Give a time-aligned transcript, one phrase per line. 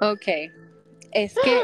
[0.00, 0.26] Ok.
[1.12, 1.62] Es que,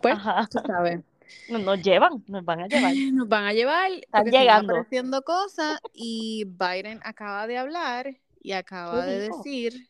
[0.00, 0.46] pues, Ajá.
[0.50, 1.00] tú sabes.
[1.48, 2.92] Nos, nos llevan, nos van a llevar.
[3.12, 3.90] Nos van a llevar.
[3.90, 4.28] Están
[4.64, 9.36] apareciendo cosas y Biden acaba de hablar y acaba ¿Qué de dijo?
[9.38, 9.88] decir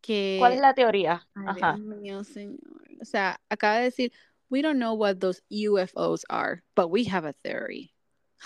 [0.00, 0.36] que.
[0.40, 1.26] ¿Cuál es la teoría?
[1.34, 1.74] Ay, Ajá.
[1.76, 2.58] Dios mío, señor.
[3.00, 4.12] O sea, acaba de decir,
[4.50, 7.94] we don't know what those UFOs are, but we have a theory.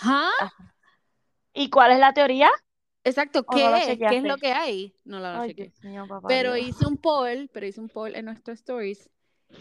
[0.01, 0.51] ¿Ah?
[1.53, 2.49] ¿Y cuál es la teoría?
[3.03, 3.97] Exacto, ¿O ¿qué no lo es?
[3.97, 4.95] ¿Qué es lo que hay?
[5.05, 5.65] No lo Ay, chequeé.
[5.69, 6.27] Dios mío, papá.
[6.27, 6.67] Pero Dios.
[6.67, 9.09] hice un poll, pero hice un poll en nuestros stories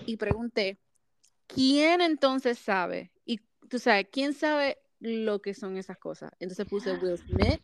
[0.07, 0.79] y pregunté,
[1.47, 3.13] ¿quién entonces sabe?
[3.25, 6.33] Y tú sabes, ¿quién sabe lo que son esas cosas?
[6.41, 7.63] Entonces puse Will Smith,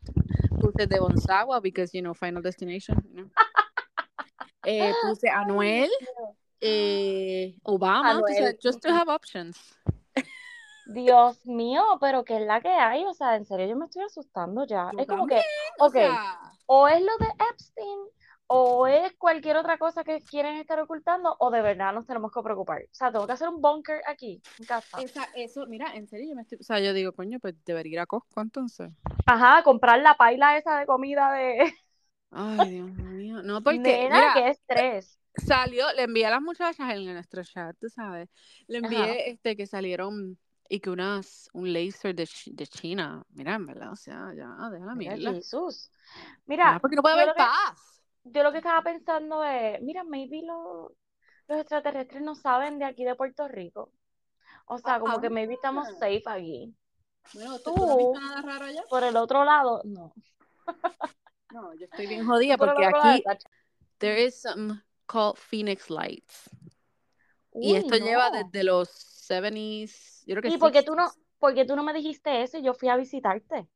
[0.60, 3.30] puse Devon Sawa, because, you know, Final Destination, you know.
[4.66, 5.90] Eh, puse Anuel,
[6.60, 9.58] eh, Obama, tú Anuel, sabes, just to have options.
[10.84, 13.04] Dios mío, pero ¿qué es la que hay?
[13.06, 14.92] O sea, en serio, yo me estoy asustando ya.
[14.92, 15.46] Yo es como también, que,
[15.78, 17.98] o ok, sea, o es lo de Epstein,
[18.46, 22.42] o es cualquier otra cosa que quieren estar ocultando, o de verdad nos tenemos que
[22.42, 22.82] preocupar.
[22.82, 25.06] O sea, tengo que hacer un bunker aquí, en casa.
[25.06, 27.92] esa, eso, mira, en serio, yo me estoy, o sea, yo digo, coño, pues debería
[27.94, 28.90] ir a Costco entonces.
[29.26, 31.72] Ajá, comprar la paila esa de comida de...
[32.30, 35.18] Ay, Dios mío, no, porque, Nena, mira, qué estrés.
[35.36, 38.28] salió, le envié a las muchachas en nuestro chat, tú sabes,
[38.68, 39.20] le envié Ajá.
[39.30, 43.96] este que salieron y que unas, un laser de, de China, mira, en verdad, o
[43.96, 45.34] sea, ya, deja la Mira, mierda.
[45.34, 45.90] Jesús.
[46.46, 48.02] Mira, porque no puede haber paz.
[48.24, 50.94] yo lo que estaba pensando es, mira, maybe lo-
[51.48, 53.92] los extraterrestres no saben de aquí de Puerto Rico.
[54.66, 55.92] O sea, como que maybe estamos Ah.
[55.92, 56.74] safe aquí.
[57.34, 58.82] Bueno, Tú- ¿tú no nada raro allá?
[58.88, 60.14] Por el otro lado, no.
[61.52, 63.22] No, yo estoy bien jodida porque aquí
[63.98, 66.50] there is something called Phoenix Lights.
[67.52, 71.18] y esto lleva desde los 70s, yo creo que ¿Y por qué tú no, 60s.
[71.38, 73.66] por qué tú no me dijiste eso y yo fui a visitarte?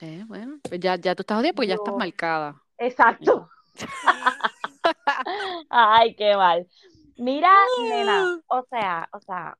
[0.00, 2.62] Eh, bueno, pues ya, ya tú estás jodida porque ya estás marcada.
[2.78, 3.48] Exacto.
[5.70, 6.66] Ay, qué mal.
[7.16, 7.52] Mira,
[7.88, 9.58] nena, o sea, o sea,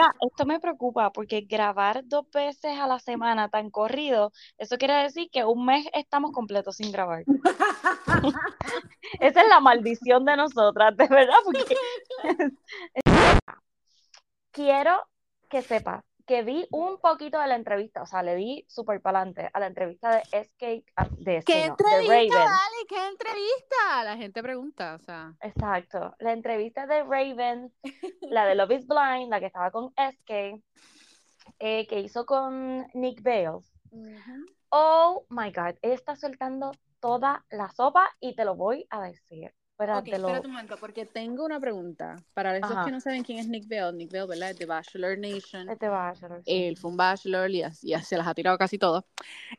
[0.00, 4.94] Mira, esto me preocupa porque grabar dos veces a la semana tan corrido, eso quiere
[4.94, 7.24] decir que un mes estamos completos sin grabar.
[9.20, 11.76] Esa es la maldición de nosotras, de verdad, porque
[14.52, 15.06] quiero
[15.50, 19.18] que sepas que vi un poquito de la entrevista, o sea, le di súper para
[19.18, 22.28] adelante a la entrevista de SK, ah, de, ¿Qué de entrevista, Raven.
[22.28, 22.86] dale?
[22.88, 24.04] ¿Qué entrevista?
[24.04, 25.34] La gente pregunta, o sea.
[25.40, 27.72] Exacto, la entrevista de Raven,
[28.30, 30.62] la de Love is Blind, la que estaba con SK,
[31.58, 33.68] eh, que hizo con Nick Bales.
[34.68, 36.70] Oh my God, ella está soltando
[37.00, 39.52] toda la sopa y te lo voy a decir.
[39.80, 42.16] Espérate, lo- espérate un momento, porque tengo una pregunta.
[42.34, 42.84] Para esos Ajá.
[42.84, 44.50] que no saben quién es Nick Bell, Nick Bell, ¿verdad?
[44.50, 45.66] Es de Bachelor Nation.
[45.68, 46.64] Va a ser- sí.
[46.64, 49.04] Él fue un Bachelor y ya, ya se las ha tirado casi todas.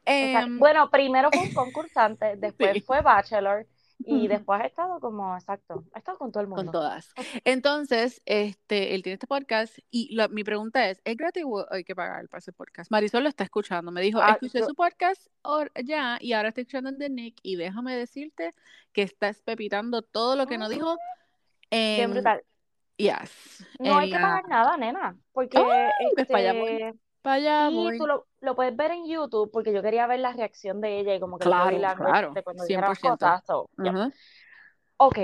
[0.06, 0.48] Exacto.
[0.48, 2.82] Em, Bueno, primero fue un concursante, después Sí.
[2.82, 3.66] fue Bachelor
[4.06, 6.72] y después ha estado como, exacto, ha estado con todo el con mundo.
[6.72, 7.14] todas.
[7.46, 11.96] Entonces, este, él tiene este podcast y mi pregunta es, ¿es gratis o hay que
[11.96, 12.92] pagar para ese podcast?
[12.92, 16.50] Marisol lo está escuchando, me dijo, Ah, escuché yo- su podcast or- ya y ahora
[16.50, 18.54] estoy escuchando el de Nick y déjame decirte
[18.94, 20.98] que estás pepitando todo lo que no dijo
[21.70, 22.44] en, brutal.
[22.98, 25.76] yes, No hay que pagar nada, nena, porque voy.
[26.18, 27.98] este, para allá voy.
[27.98, 31.16] tú lo, lo puedes ver en YouTube, porque yo quería ver la reacción de ella
[31.16, 33.18] y como que Claro, language claro, de cuando dijera las 100%.
[33.18, 33.44] cosas.
[33.46, 33.92] so, yeah.
[33.92, 34.12] Ajá.
[34.98, 35.18] Ok,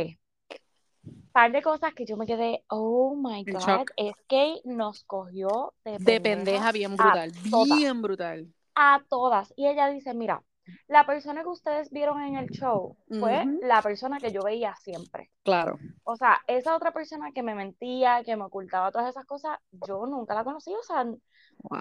[1.32, 3.92] par de cosas que yo me quedé, oh my God, shock.
[3.98, 7.32] es que nos cogió de De pendeja pendeja bien brutal,
[7.66, 8.48] bien brutal.
[8.76, 9.54] a todas.
[9.56, 10.44] Y ella dice, mira,
[10.88, 15.32] la persona que ustedes vieron en el show fue la persona que yo veía siempre.
[15.44, 15.78] Claro.
[16.04, 20.06] O sea, esa otra persona que me mentía, que me ocultaba todas esas cosas, yo
[20.06, 20.74] nunca la conocí.
[20.74, 21.06] O sea,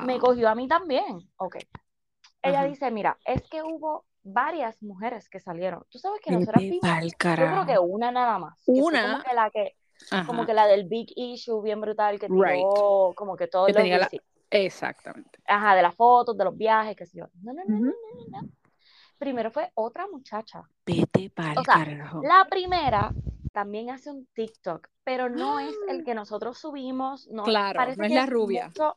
[0.04, 1.18] me cogió a mí también.
[1.36, 1.56] Ok.
[2.42, 5.84] Ella dice, mira, es que hubo varias mujeres que salieron.
[5.90, 8.56] Tú sabes que nosotras Vete vimos, yo creo que una nada más.
[8.64, 9.02] que Una.
[9.12, 9.76] como que la que,
[10.26, 13.14] como que la del big issue bien brutal que tiró, Right.
[13.16, 14.08] como que todos Que los tenía la-.
[14.50, 15.40] Exactamente.
[15.46, 17.26] Ajá, de las fotos, de los viajes, qué sé yo.
[17.42, 17.92] No, no, no, no, no,
[18.30, 18.48] no, no.
[19.18, 20.62] Primero fue otra muchacha.
[20.84, 22.22] Vete pa'l O sea, carajo.
[22.22, 23.12] La primera
[23.52, 27.26] también hace un TikTok, pero no es el que nosotros subimos.
[27.28, 28.66] No, Claro, parece no es que la rubia.
[28.68, 28.96] mucho-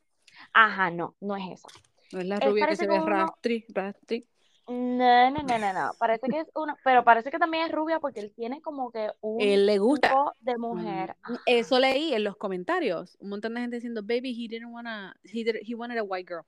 [0.54, 1.68] Ajá, no, no es esa.
[2.12, 4.28] No es la es- rubia que se ve uno- rastri, rastri.
[4.68, 5.92] No, no, no, no, no.
[5.98, 9.10] Parece que es una, pero parece que también es rubia porque él tiene como que
[9.22, 10.10] un Él le gusta.
[10.10, 11.16] tipo de mujer.
[11.28, 13.18] Mm, Eso leí en los comentarios.
[13.20, 16.28] Un montón de gente diciendo, baby, he didn't wanna, he, did, he wanted a white
[16.32, 16.44] girl.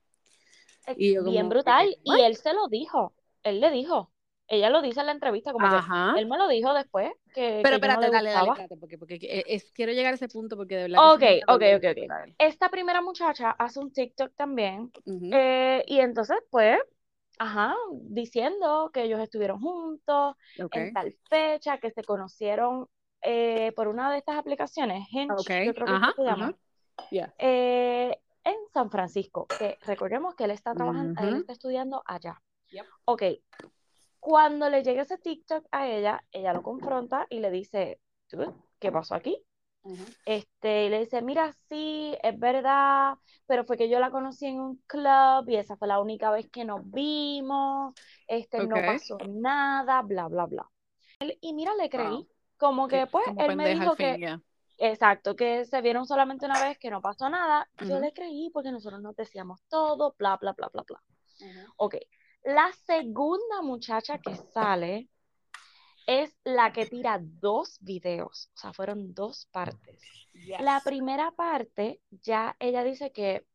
[0.98, 1.96] Y bien como, brutal.
[2.04, 3.14] Y él se lo dijo.
[3.44, 4.12] Él le dijo.
[4.48, 7.12] ella lo dice en la entrevista, como que él me lo dijo después.
[7.34, 10.58] Que, Pero que espérate, no dale, dale, porque, porque es, quiero llegar a ese punto
[10.58, 11.14] porque de verdad.
[11.14, 12.34] Ok, ok, ok, ok.
[12.38, 14.92] Esta primera muchacha hace un TikTok también.
[15.32, 16.80] eh, y entonces, pues,
[17.40, 20.36] ajá, diciendo que ellos estuvieron juntos
[20.72, 22.88] en tal fecha, que se conocieron
[23.22, 26.56] eh, por una de estas aplicaciones, Hinge, yo creo que se llama.
[27.38, 32.42] Eh, en San Francisco, que recordemos que él está trabajando, él está estudiando allá.
[33.06, 33.24] Ok,
[34.20, 38.00] cuando le llega ese TikTok a ella, ella lo confronta y le dice,
[38.80, 39.44] ¿qué pasó aquí?
[40.26, 43.16] Este, y le dice, mira, sí, es verdad,
[43.48, 46.50] pero fue que yo la conocí en un club y esa fue la única vez
[46.52, 47.94] que nos vimos,
[48.28, 50.70] este, no pasó nada, bla, bla, bla.
[51.42, 52.28] Y mira, le creí,
[52.58, 54.20] como que pues él me dijo que,
[54.78, 58.72] exacto, que se vieron solamente una vez, que no pasó nada, yo le creí porque
[58.72, 61.02] nosotros nos decíamos todo, bla, bla, bla, bla, bla.
[61.78, 61.96] Ok,
[62.44, 65.10] la segunda muchacha que sale
[66.08, 70.02] es la que tira dos videos, o sea, fueron dos partes.
[70.60, 73.46] La primera parte, ya ella dice que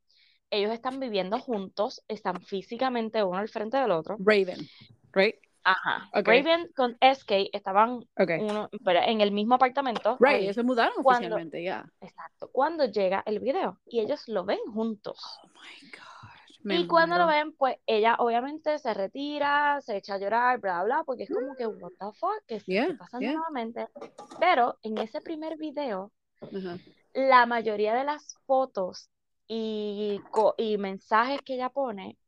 [0.51, 4.17] ellos están viviendo juntos, están físicamente uno al frente del otro.
[4.21, 4.59] Raven,
[5.13, 5.37] right?
[5.65, 6.09] Ajá.
[6.13, 10.17] Raven con SK estaban uno, en el mismo apartamento.
[10.21, 11.85] Right, ellos se mudaron oficialmente, ya.
[12.01, 12.49] Exacto.
[12.53, 15.19] Cuando llega el video y ellos lo ven juntos.
[15.43, 16.16] Oh my God
[16.69, 21.03] y cuando lo ven, pues ella obviamente se retira, se echa a llorar, bla, bla,
[21.05, 23.87] porque es como que, what the fuck, que está pasando nuevamente.
[24.41, 26.13] Pero en ese primer video,
[27.15, 29.11] la mayoría de las fotos
[29.49, 30.21] y,
[30.59, 32.19] y mensajes que ella pone,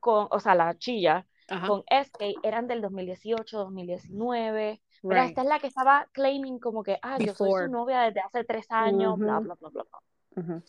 [0.00, 1.26] con, o sea, la chilla,
[1.66, 4.80] con SK eran del 2018, 2019.
[5.02, 8.20] Pero esta es la que estaba claiming como que, ah, yo soy su novia desde
[8.20, 9.84] hace tres años, bla, bla, bla, bla,
[10.34, 10.62] bla.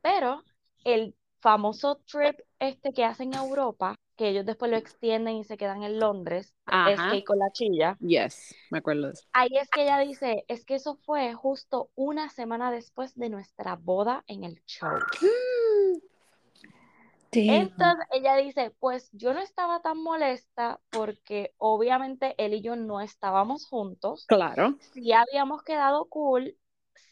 [0.00, 0.42] Pero
[0.84, 5.56] el famoso trip este que hacen en Europa, que ellos después lo extienden y se
[5.56, 6.54] quedan en Londres,
[6.88, 7.96] es que con la chilla.
[8.00, 9.24] Yes, me acuerdo de eso.
[9.32, 13.76] Ahí es que ella dice, es que eso fue justo una semana después de nuestra
[13.76, 14.98] boda en el show.
[17.32, 23.00] Entonces ella dice, pues yo no estaba tan molesta porque obviamente él y yo no
[23.00, 24.24] estábamos juntos.
[24.26, 24.76] Claro.
[24.94, 26.56] Sí habíamos quedado cool,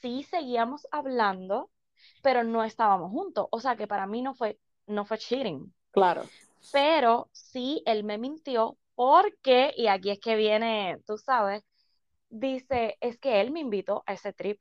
[0.01, 1.71] sí seguíamos hablando,
[2.23, 3.49] pero no estábamos juntos.
[3.51, 5.73] O sea que para mí no fue, no fue cheating.
[5.91, 6.29] Claro.
[6.73, 11.63] Pero sí, él me mintió porque, y aquí es que viene, tú sabes,
[12.29, 14.61] dice, es que él me invitó a ese trip.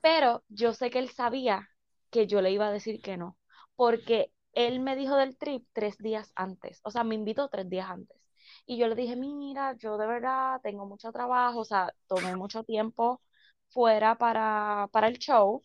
[0.00, 1.68] Pero yo sé que él sabía
[2.10, 3.36] que yo le iba a decir que no,
[3.76, 7.88] porque él me dijo del trip tres días antes, o sea, me invitó tres días
[7.88, 8.18] antes.
[8.66, 12.64] Y yo le dije, mira, yo de verdad tengo mucho trabajo, o sea, tomé mucho
[12.64, 13.22] tiempo
[13.68, 15.62] fuera para, para el show,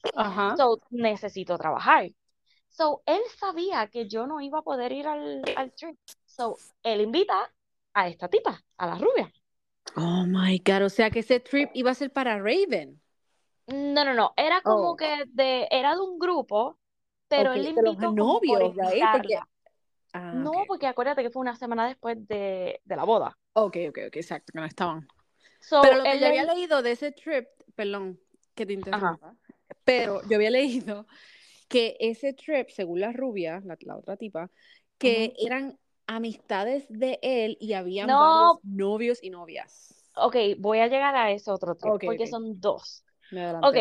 [0.55, 2.09] so necesito trabajar.
[2.69, 5.97] So él sabía que yo no iba a poder ir al, al trip.
[6.25, 7.51] So él invita
[7.93, 9.31] a esta tipa, a la rubia.
[9.95, 13.01] Oh my God, o sea que ese trip iba a ser para Raven.
[13.67, 14.95] No, no, no, era como oh.
[14.95, 16.79] que de, era de un grupo,
[17.27, 19.39] pero él invitó a Porque...
[20.13, 23.37] Ah, no, porque acuérdate que fue una semana después de, de la boda.
[23.53, 25.07] Ok, ok, ok, exacto, que no estaban.
[25.81, 28.19] pero lo que yo había leído de ese trip perdón
[28.55, 29.35] que te interrumpa,
[29.83, 31.05] pero yo había leído
[31.67, 34.49] que ese trip, según la rubia, la, otra tipa,
[34.97, 35.77] que eran
[36.07, 39.93] amistades de él y habían varios novios y novias.
[40.15, 43.03] Ok, voy a llegar a ese otro trip, porque son dos.
[43.31, 43.77] ok,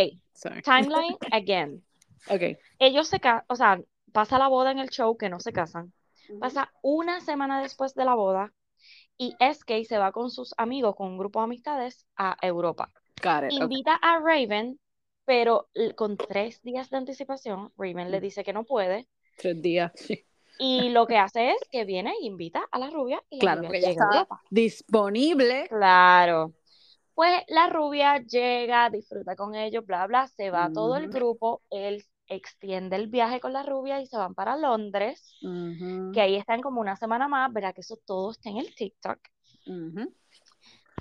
[0.64, 1.82] timeline again.
[2.28, 2.58] Ok.
[2.78, 3.80] Ellos se casan, o sea,
[4.12, 5.92] pasa la boda en el show que no se casan.
[6.40, 8.52] Pasa una semana después de la boda
[9.16, 12.90] y SK se va con sus amigos, con un grupo de amistades, a Europa.
[13.50, 14.78] Invita a Raven,
[15.26, 18.22] pero con tres días de anticipación, Raven le mm.
[18.22, 19.06] dice que no puede.
[19.36, 20.24] Tres días, sí.
[20.58, 23.68] Y lo que hace es que viene e invita a la rubia y claro, la
[23.68, 25.66] rubia está disponible.
[25.68, 26.54] Claro.
[27.14, 32.04] Pues la rubia llega, disfruta con ellos, bla, bla, se va todo el grupo, él
[32.28, 36.80] extiende el viaje con la rubia y se van para Londres, que ahí están como
[36.80, 39.18] una semana más, verá que eso todo está en el TikTok.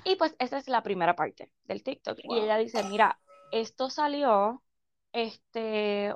[0.04, 2.18] Y pues esa es la primera parte del TikTok.
[2.22, 3.18] Y ella dice, mira,
[3.52, 4.62] esto salió
[5.12, 6.14] este,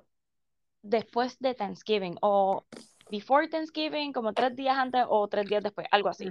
[0.83, 2.65] después de Thanksgiving o
[3.11, 6.29] before Thanksgiving, como tres días antes o tres días después, algo así.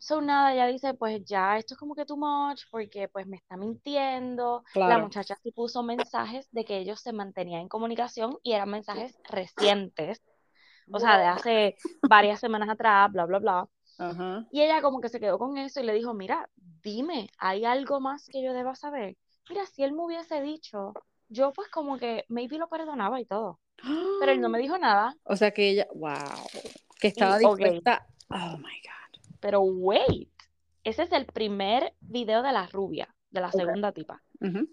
[0.00, 3.36] So nada, ella dice, pues ya esto es como que too much, porque pues me
[3.36, 4.64] está mintiendo.
[4.84, 9.16] La muchacha sí puso mensajes de que ellos se mantenían en comunicación y eran mensajes
[9.28, 10.20] recientes,
[10.90, 13.68] o sea, de hace varias semanas atrás, bla, bla, bla.
[14.50, 16.48] Y ella como que se quedó con eso y le dijo, mira,
[16.82, 19.16] dime, ¿hay algo más que yo deba saber?
[19.48, 20.92] Mira, si él me hubiese dicho,
[21.28, 23.60] yo pues como que maybe lo perdonaba y todo.
[24.20, 25.16] Pero él no me dijo nada.
[25.24, 26.14] O sea que ella, wow,
[27.00, 29.20] que estaba dispuesta Oh my God.
[29.40, 30.32] Pero wait,
[30.84, 34.22] ese es el primer video de la rubia, de la segunda tipa.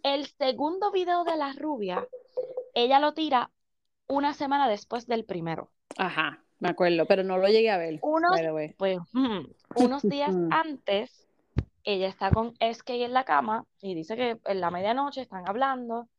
[0.03, 2.07] El segundo video de la rubia,
[2.73, 3.51] ella lo tira
[4.07, 5.71] una semana después del primero.
[5.97, 7.99] Ajá, me acuerdo, pero no lo llegué a ver.
[8.01, 8.39] Unos,
[8.77, 8.99] pues,
[9.75, 11.27] unos días antes,
[11.83, 16.09] ella está con SK en la cama y dice que en la medianoche están hablando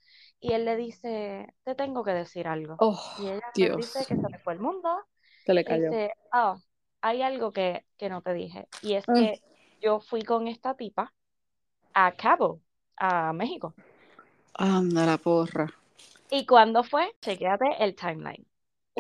[0.41, 2.77] y él le dice, te tengo que decir algo.
[2.79, 3.77] Oh, y ella Dios.
[3.77, 4.89] dice que se le fue el mundo.
[5.45, 5.91] Se le cayó.
[5.91, 6.59] Dice, oh,
[7.03, 8.67] hay algo que, no te dije.
[8.83, 9.43] Y es que
[9.83, 11.13] yo fui con esta tipa
[11.93, 12.61] a Cabo,
[12.97, 13.75] a México.
[14.55, 15.67] Anda la porra.
[16.31, 17.15] ¿Y cuándo fue?
[17.21, 18.47] Chequéate el timeline.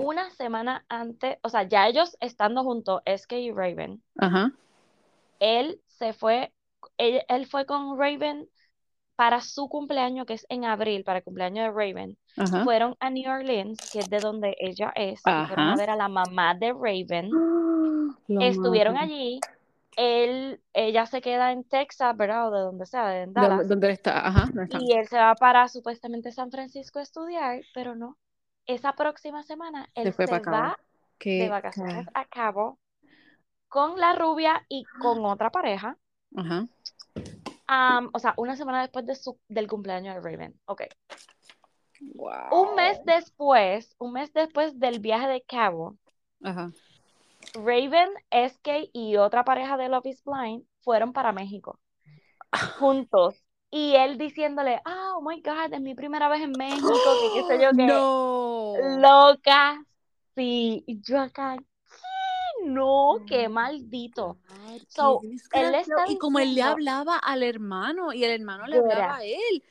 [0.00, 4.52] Una semana antes, o sea, ya ellos estando juntos, SK y Raven, Ajá.
[5.38, 6.52] él se fue,
[6.98, 8.48] él, fue con Raven
[9.16, 12.16] para su cumpleaños, que es en abril, para el cumpleaños de Raven.
[12.64, 16.08] Fueron a New Orleans, que es de donde ella es, fueron a ver a la
[16.08, 17.30] mamá de Raven.
[18.40, 19.40] Estuvieron allí,
[19.96, 22.48] él, ella se queda en Texas, ¿verdad?
[22.48, 23.68] O de donde sea, en Dallas.
[23.68, 24.26] ¿Dónde está?
[24.26, 24.78] Ajá, no está.
[24.80, 28.16] Y él se va para supuestamente San Francisco a estudiar, pero no.
[28.70, 30.78] Esa próxima semana él se, va
[31.18, 32.78] de vacaciones a Cabo
[33.68, 35.96] con la rubia y con otra pareja.
[36.36, 36.68] Ajá.
[38.12, 40.60] o sea, una semana después de su, del cumpleaños de Raven.
[40.66, 40.82] Ok.
[42.14, 42.62] Wow.
[42.62, 45.96] Un mes después, un mes después del viaje de Cabo,
[46.42, 46.70] Ajá.
[47.54, 51.80] Raven, SK y otra pareja de Love is Blind fueron para México
[52.78, 53.42] juntos.
[53.70, 57.46] Y él diciéndole, ah, oh my God, es mi primera vez en México, que qué
[57.46, 57.86] sé yo qué.
[57.86, 58.74] No.
[58.98, 59.84] Loca.
[60.34, 61.56] Sí, y yo acá,
[62.64, 64.38] no, qué maldito.
[65.52, 65.76] él
[66.08, 69.64] y como él le hablaba al hermano y el hermano le hablaba a él.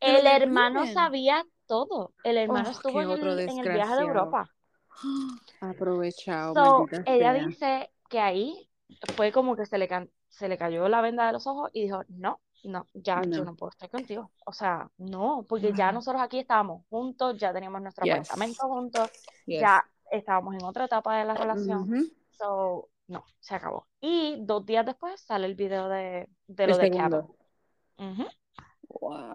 [0.00, 2.12] El hermano sabía todo.
[2.24, 4.50] El hermano oh, estuvo en el viaje de Europa.
[5.60, 6.86] Aprovechado.
[7.06, 8.68] ella dice que ahí
[9.14, 9.88] fue como que se le,
[10.28, 13.54] se le cayó la venda de los ojos y dijo, no, no, ya yo no
[13.54, 14.30] puedo estar contigo.
[14.46, 19.10] O sea, no, porque ya nosotros aquí estábamos juntos, ya teníamos nuestro apartamento juntos,
[19.46, 21.88] ya estábamos en otra etapa de la relación.
[22.30, 23.86] So, no, se acabó.
[24.00, 27.36] Y dos días después sale el video de, de lo de Cabo.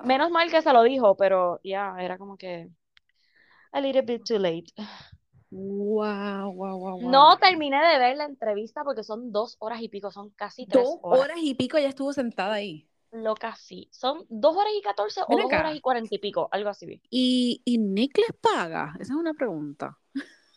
[0.03, 2.69] Menos mal que se lo dijo, pero ya, era como que
[3.71, 4.73] a little bit too late.
[5.49, 10.11] Wow, wow, wow, No terminé de ver la entrevista porque son dos horas y pico,
[10.11, 11.37] son casi tres dos horas.
[11.41, 12.89] y pico, ya estuvo sentada ahí.
[13.11, 13.87] Lo casi.
[13.91, 17.01] Son dos horas y catorce o dos horas y cuarenta y pico, algo así.
[17.09, 18.93] ¿Y, ¿Y Nick les paga?
[18.99, 19.97] Esa es una pregunta.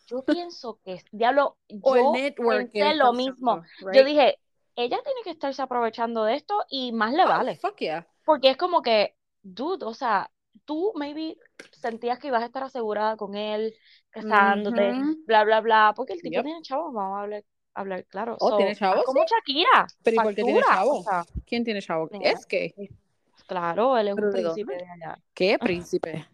[0.06, 3.62] Yo pienso que, diablo, yo pensé lo mismo.
[3.92, 4.38] Yo dije,
[4.74, 7.56] ella tiene que estarse aprovechando de esto y más le oh, vale.
[7.56, 8.06] fuck yeah.
[8.24, 10.30] Porque es como que, dude, o sea,
[10.64, 11.36] tú maybe
[11.72, 13.74] sentías que ibas a estar asegurada con él,
[14.10, 14.92] casándote,
[15.26, 18.36] bla, bla, bla, porque el tipo tiene chavos, vamos a hablar, hablar claro.
[18.40, 19.04] Oh, ¿tiene chavos?
[19.04, 19.86] Como Shakira.
[20.02, 21.06] ¿Pero y por qué tiene chavos?
[21.46, 22.10] ¿Quién tiene chavos?
[22.20, 22.74] Es que.
[23.46, 25.18] Claro, él es un príncipe de allá.
[25.34, 26.26] ¿Qué príncipe?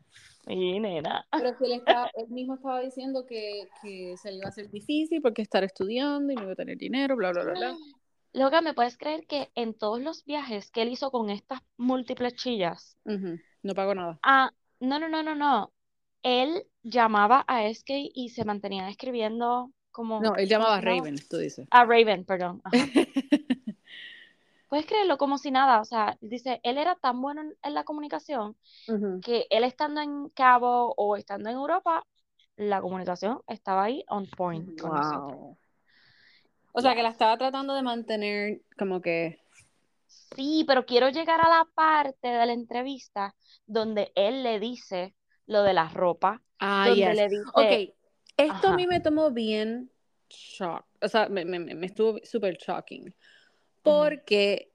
[0.49, 1.27] Y nena.
[1.33, 4.71] Pero si él, estaba, él mismo estaba diciendo que, que se le iba a hacer
[4.71, 7.77] difícil porque estar estudiando y no iba a tener dinero, bla, bla, bla, bla.
[8.33, 12.35] Loca, ¿me puedes creer que en todos los viajes que él hizo con estas múltiples
[12.35, 14.19] chillas, no pagó nada?
[14.23, 15.73] Ah, no, no, no, no, no.
[16.23, 20.21] Él llamaba a SK y se mantenía escribiendo como...
[20.21, 21.67] No, él llamaba a Raven, tú dices.
[21.71, 22.61] A Raven, perdón.
[24.69, 28.57] puedes creerlo como si nada, o sea, dice, él era tan bueno en, la comunicación
[29.23, 32.05] que él estando en Cabo o estando en Europa,
[32.57, 34.79] la comunicación estaba ahí on point.
[34.83, 35.57] wow.
[36.73, 39.41] O sea, que la estaba tratando de mantener como que...
[40.37, 43.35] Sí, pero quiero llegar a la parte de la entrevista
[43.65, 45.15] donde él le dice
[45.47, 46.43] lo de la ropa.
[46.59, 47.45] Ah, donde le dice...
[47.55, 47.96] Ok,
[48.37, 49.91] esto a mí me tomó bien
[50.29, 53.15] shock, o sea, me, me, me estuvo súper shocking
[53.83, 54.73] porque,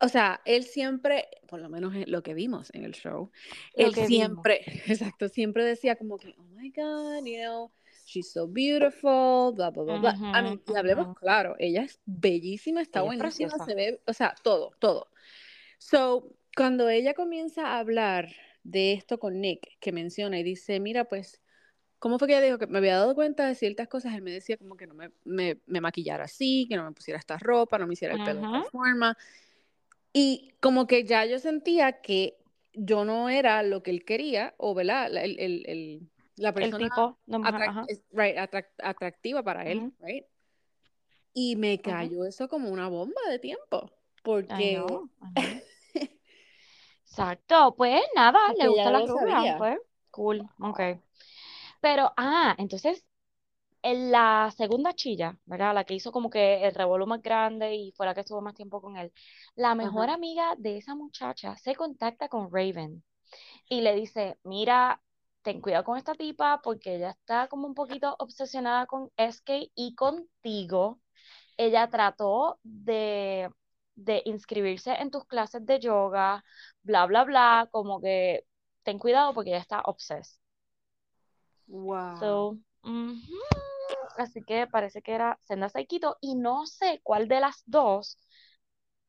[0.00, 3.32] o sea, él siempre, por lo menos lo que vimos en el show,
[3.74, 7.72] él siempre, exacto, siempre decía como que, oh my God, you know,
[8.06, 10.58] she's so beautiful, bla, bla, bla, bla.
[10.66, 15.08] y hablemos claro, ella es bellísima, está buenísima, se ve, o sea, todo, todo.
[15.78, 18.28] So, cuando ella comienza a hablar
[18.62, 21.40] de esto con Nick, que menciona y dice, mira, pues,
[21.98, 24.14] ¿Cómo fue que ella dijo que me había dado cuenta de ciertas cosas?
[24.14, 27.18] Él me decía como que no me, me, me maquillara así, que no me pusiera
[27.18, 29.16] esta ropa, no me hiciera el pelo de esta forma.
[30.12, 32.38] Y como que ya yo sentía que
[32.72, 35.08] yo no era lo que él quería, o ¿verdad?
[35.08, 36.00] El, el, el
[36.36, 37.18] la persona el tipo,
[38.12, 38.36] right,
[38.78, 40.24] atractiva para él, right?
[41.34, 43.90] Y me cayó eso como una bomba de tiempo,
[44.22, 44.82] porque...
[47.04, 49.78] Exacto, pues nada, le gusta la rubia, pues
[50.10, 50.80] cool, ok.
[51.80, 53.04] Pero, ah, entonces,
[53.82, 55.74] en la segunda chilla, ¿verdad?
[55.74, 58.54] La que hizo como que el revuelo más grande y fue la que estuvo más
[58.54, 59.12] tiempo con él.
[59.56, 63.04] La mejor amiga de esa muchacha se contacta con Raven
[63.68, 65.02] y le dice, mira,
[65.42, 69.94] ten cuidado con esta tipa porque ella está como un poquito obsesionada con SK y
[69.94, 71.00] contigo.
[71.56, 73.50] Ella trató de,
[73.96, 76.44] de inscribirse en tus clases de yoga,
[76.82, 78.46] bla, bla, bla, como que
[78.84, 80.40] ten cuidado porque ella está obses.
[81.68, 82.58] Wow.
[84.16, 88.18] Así que parece que era Senda Saikito y no sé cuál de las dos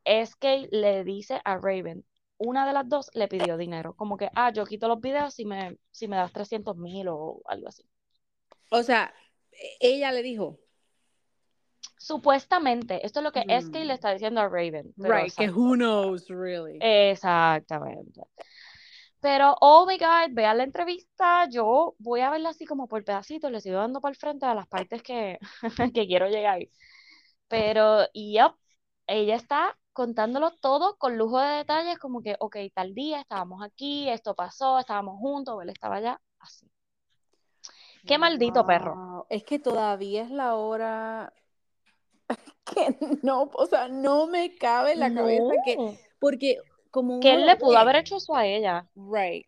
[0.05, 2.05] es que le dice a Raven,
[2.37, 5.45] una de las dos le pidió dinero, como que, ah, yo quito los videos si
[5.45, 7.83] me, si me das 300 mil o algo así.
[8.71, 9.13] O sea,
[9.51, 10.57] e, ella le dijo.
[11.97, 13.91] Supuestamente, esto es lo que SK le mm.
[13.91, 14.93] está diciendo a Raven.
[14.97, 16.79] right, que who knows, really.
[16.81, 18.21] Exactamente.
[19.21, 21.47] Pero, oh my God, vean la entrevista.
[21.49, 24.55] Yo voy a verla así como por pedacitos, le sigo dando para el frente a
[24.55, 25.37] las partes que,
[25.93, 26.59] que quiero llegar.
[27.47, 28.53] Pero, yep,
[29.07, 34.07] ella está contándolo todo con lujo de detalles, como que, ok, tal día estábamos aquí,
[34.09, 36.71] esto pasó, estábamos juntos, él estaba allá, así.
[38.05, 39.25] Qué maldito perro.
[39.29, 41.33] Es que todavía es la hora
[42.65, 46.57] que no, o sea, no me cabe en la cabeza que, porque
[46.91, 47.19] como...
[47.19, 48.87] Que él le pudo haber hecho eso a ella.
[48.95, 49.47] Right.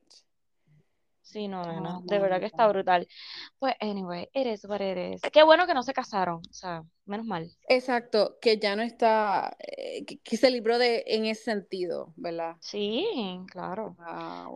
[1.32, 3.08] Sí, no, no, no, de verdad que está brutal.
[3.58, 7.50] Pues, anyway, eres what it Qué bueno que no se casaron, o sea, menos mal.
[7.70, 12.58] Exacto, que ya no está, eh, que, se libró de, en ese sentido, ¿verdad?
[12.60, 13.96] Sí, claro.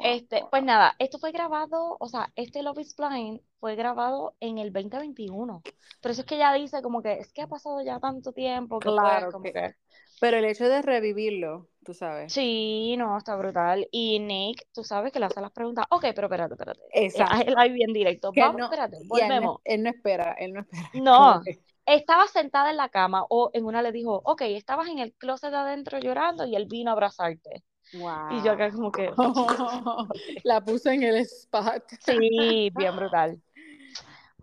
[0.04, 4.58] este, pues nada, esto fue grabado, o sea, este Love is Blind fue grabado en
[4.58, 5.64] el 2021.
[6.02, 8.80] Por eso es que ella dice como que es que ha pasado ya tanto tiempo
[8.80, 9.76] que claro, como que
[10.20, 12.34] pero el hecho de revivirlo, tú sabes.
[12.34, 13.88] Sí, no, está brutal.
[13.92, 15.86] Y Nick, tú sabes que le hace las preguntas.
[15.90, 16.82] Ok, pero espérate, espérate.
[16.92, 17.46] Exacto.
[17.48, 18.32] Él ahí bien directo.
[18.36, 19.60] Vamos, espérate, volvemos.
[19.64, 20.90] Él no, espera, él no espera.
[20.94, 21.42] No,
[21.86, 25.52] estaba sentada en la cama o en una le dijo, ok, estabas en el closet
[25.52, 27.64] de adentro llorando y él vino a abrazarte.
[27.94, 28.32] Wow.
[28.32, 29.12] Y yo acá como que...
[30.44, 31.84] la puso en el spot.
[32.00, 33.42] Sí, bien brutal.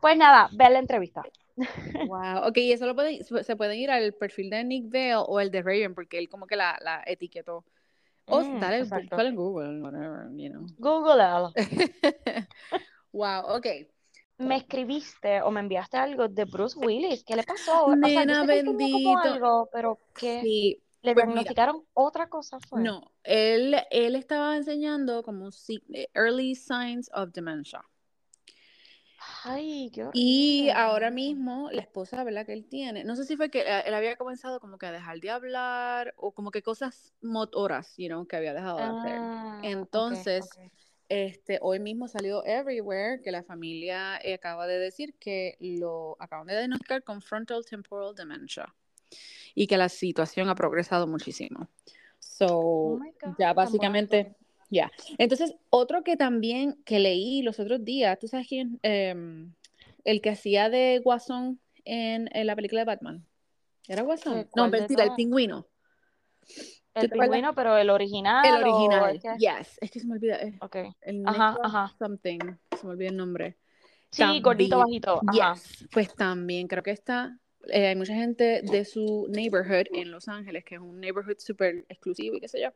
[0.00, 1.22] Pues nada, ve la entrevista.
[2.08, 5.40] Wow, ok, y eso lo pueden, se pueden ir al perfil de Nick Vale o
[5.40, 7.64] el de Raven, porque él como que la, la etiquetó.
[8.26, 10.66] O mm, dale, en Google, whatever, you know.
[10.78, 11.52] Google.
[13.12, 13.66] wow, ok.
[14.38, 17.24] Me escribiste o me enviaste algo de Bruce Willis.
[17.24, 17.94] ¿Qué le pasó?
[17.94, 19.18] Nena bendito.
[19.18, 20.82] Algo, pero que sí.
[21.02, 22.58] le pues diagnosticaron otra cosa.
[22.60, 22.82] Fue?
[22.82, 25.50] No, él, él estaba enseñando como
[26.14, 27.82] early signs of dementia.
[29.44, 32.46] Ay, qué Y ahora mismo la esposa, ¿verdad?
[32.46, 34.92] Que él tiene, no sé si fue que eh, él había comenzado como que a
[34.92, 39.18] dejar de hablar o como que cosas motoras, you know, que había dejado de hacer.
[39.20, 40.48] Ah, Entonces,
[41.08, 46.46] este, hoy mismo salió Everywhere que la familia eh, acaba de decir que lo acaban
[46.46, 48.74] de diagnosticar con frontal temporal dementia
[49.54, 51.68] y que la situación ha progresado muchísimo.
[52.18, 53.00] So, oh
[53.38, 54.36] ya básicamente
[54.72, 54.90] ya.
[55.18, 58.80] Entonces, otro que también que leí los otros días, ¿tú sabes quién?
[58.82, 59.52] Em,
[60.04, 63.26] el que hacía de Guasón en, la película de Batman.
[63.86, 64.48] ¿Era Guasón?
[64.56, 65.66] No, mentira, el pingüino.
[66.94, 68.44] El pingüino, pero el original.
[68.46, 69.78] El original, yes.
[69.80, 70.36] Es que se me olvida.
[70.36, 70.76] Eh, ok.
[71.02, 71.94] El ajá, ajá.
[71.98, 72.38] Something.
[72.78, 73.56] Se me olvida el nombre.
[74.10, 75.20] Sí, gordito, bajito.
[75.26, 75.60] Ajá.
[75.90, 77.38] Pues también creo que está.
[77.68, 81.84] Eh, hay mucha gente de su neighborhood en Los Ángeles, que es un neighborhood súper
[81.88, 82.70] exclusivo y qué sé yo.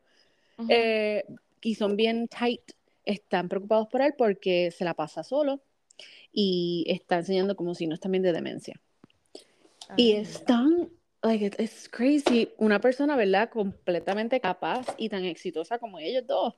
[0.69, 1.25] eh,
[1.61, 2.61] y son bien tight,
[3.05, 5.61] están preocupados por él porque se la pasa solo
[6.31, 8.79] y está enseñando como si no es también de demencia.
[9.95, 10.89] Y es tan,
[11.21, 13.49] like, it's crazy, una persona, ¿verdad?
[13.49, 16.55] Completamente capaz y tan exitosa como ellos dos.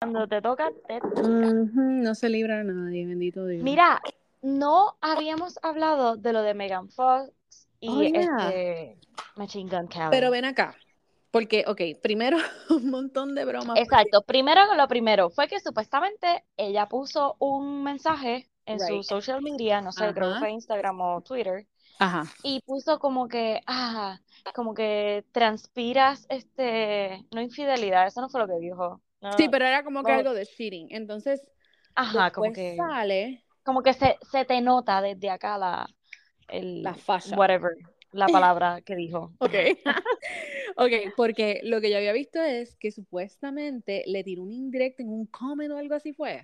[0.00, 3.62] Cuando te toca, te no se libra a nadie, bendito Dios.
[3.62, 4.00] Mira,
[4.40, 7.30] no habíamos hablado de lo de Megan Fox
[7.78, 8.98] y oh, este
[9.36, 10.08] Machine Gun Kelly.
[10.10, 10.76] Pero ven acá,
[11.32, 12.36] porque, ok, primero
[12.70, 13.78] un montón de bromas.
[13.78, 19.80] Exacto, primero lo primero fue que supuestamente ella puso un mensaje en su social media,
[19.80, 21.66] no sé, creo que fue Instagram o Twitter.
[21.98, 22.24] Ajá.
[22.42, 24.20] Y puso como que, ah,
[24.54, 29.00] como que transpiras, este, no infidelidad, eso no fue lo que dijo.
[29.36, 30.88] sí, pero era como que algo de cheating.
[30.90, 31.42] Entonces,
[31.94, 33.44] Ajá, como que sale.
[33.64, 35.88] Como que se, se te nota desde acá la,
[36.48, 37.38] el, la fashion.
[37.38, 37.72] Whatever
[38.12, 39.32] la palabra que dijo.
[39.38, 39.54] Ok.
[40.76, 45.10] ok, porque lo que yo había visto es que supuestamente le tiró un indirecto en
[45.10, 46.42] un comment o algo así fue.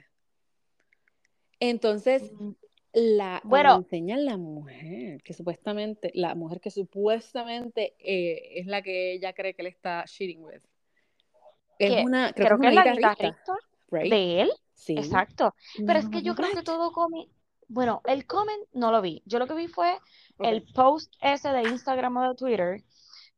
[1.60, 2.50] Entonces, mm,
[2.92, 9.12] la bueno, enseña la mujer, que supuestamente, la mujer que supuestamente eh, es la que
[9.12, 10.62] ella cree que le está cheating with.
[11.78, 13.54] Es una, creo, que, es, la guitarrista,
[13.90, 14.50] de él.
[14.74, 14.94] Sí.
[14.96, 15.54] Exacto.
[15.86, 17.28] Pero es que yo creo que todo come,
[17.68, 19.22] bueno, el comment no lo vi.
[19.26, 19.98] Yo lo que vi fue
[20.40, 22.82] el post ese de Instagram o de Twitter,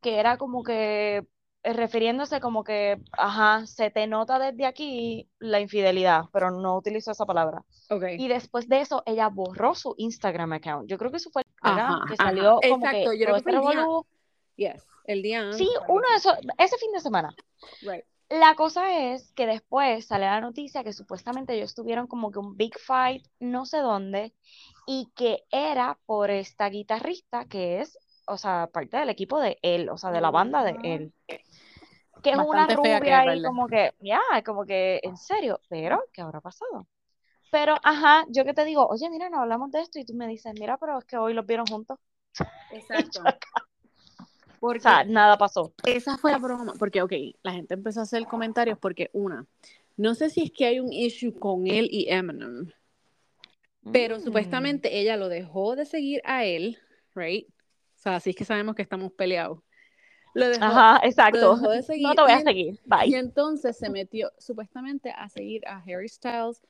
[0.01, 1.27] que era como que
[1.63, 7.11] eh, refiriéndose como que, ajá, se te nota desde aquí la infidelidad, pero no utilizó
[7.11, 7.65] esa palabra.
[7.91, 8.17] Okay.
[8.19, 10.89] Y después de eso, ella borró su Instagram account.
[10.89, 13.53] Yo creo que eso fue ajá, que salió como Exacto, que yo creo que fue
[13.53, 13.87] el día,
[14.57, 17.35] yes, el día Sí, uno de esos, ese fin de semana.
[17.83, 18.05] Right.
[18.31, 22.57] La cosa es que después sale la noticia que supuestamente ellos tuvieron como que un
[22.57, 24.33] big fight no sé dónde
[24.87, 27.99] y que era por esta guitarrista que es,
[28.31, 31.13] o sea, parte del equipo de él, o sea, de la banda de él.
[32.23, 36.41] Que es una rubia y como que, ya, como que, en serio, pero, ¿qué habrá
[36.41, 36.87] pasado?
[37.51, 40.29] Pero, ajá, yo que te digo, oye, mira, no hablamos de esto y tú me
[40.29, 41.99] dices, mira, pero es que hoy los vieron juntos.
[42.73, 43.23] Exacto.
[44.61, 45.73] Porque o sea, nada pasó.
[45.85, 46.75] Esa fue la broma.
[46.79, 47.13] Porque, ok,
[47.43, 49.47] la gente empezó a hacer comentarios porque, una,
[49.97, 52.71] no sé si es que hay un issue con él y Eminem,
[53.93, 54.21] pero mm.
[54.21, 56.79] supuestamente ella lo dejó de seguir a él,
[57.15, 57.49] right?
[58.01, 59.59] Sea, así es que sabemos que estamos peleados.
[60.33, 61.57] Lo dejó, Ajá, exacto.
[61.57, 62.81] de seguir, no te voy a seguir.
[62.87, 63.09] Bye.
[63.09, 66.63] Y entonces se metió supuestamente a seguir a Harry Styles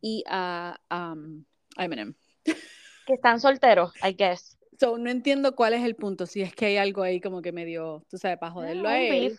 [0.00, 1.44] y a um,
[1.76, 2.14] Eminem.
[2.44, 4.56] Que están solteros, I guess.
[4.78, 7.50] So, no entiendo cuál es el punto, si es que hay algo ahí como que
[7.50, 9.36] medio, tú sabes, para joderlo a él.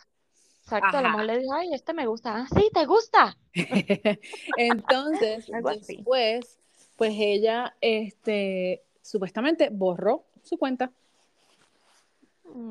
[0.64, 2.40] Exacto, a lo mejor le dijo, ay, este me gusta.
[2.40, 3.38] Ah, sí, te gusta.
[4.58, 5.48] Entonces,
[5.88, 6.60] después,
[6.98, 10.92] pues ella, este, supuestamente borró su cuenta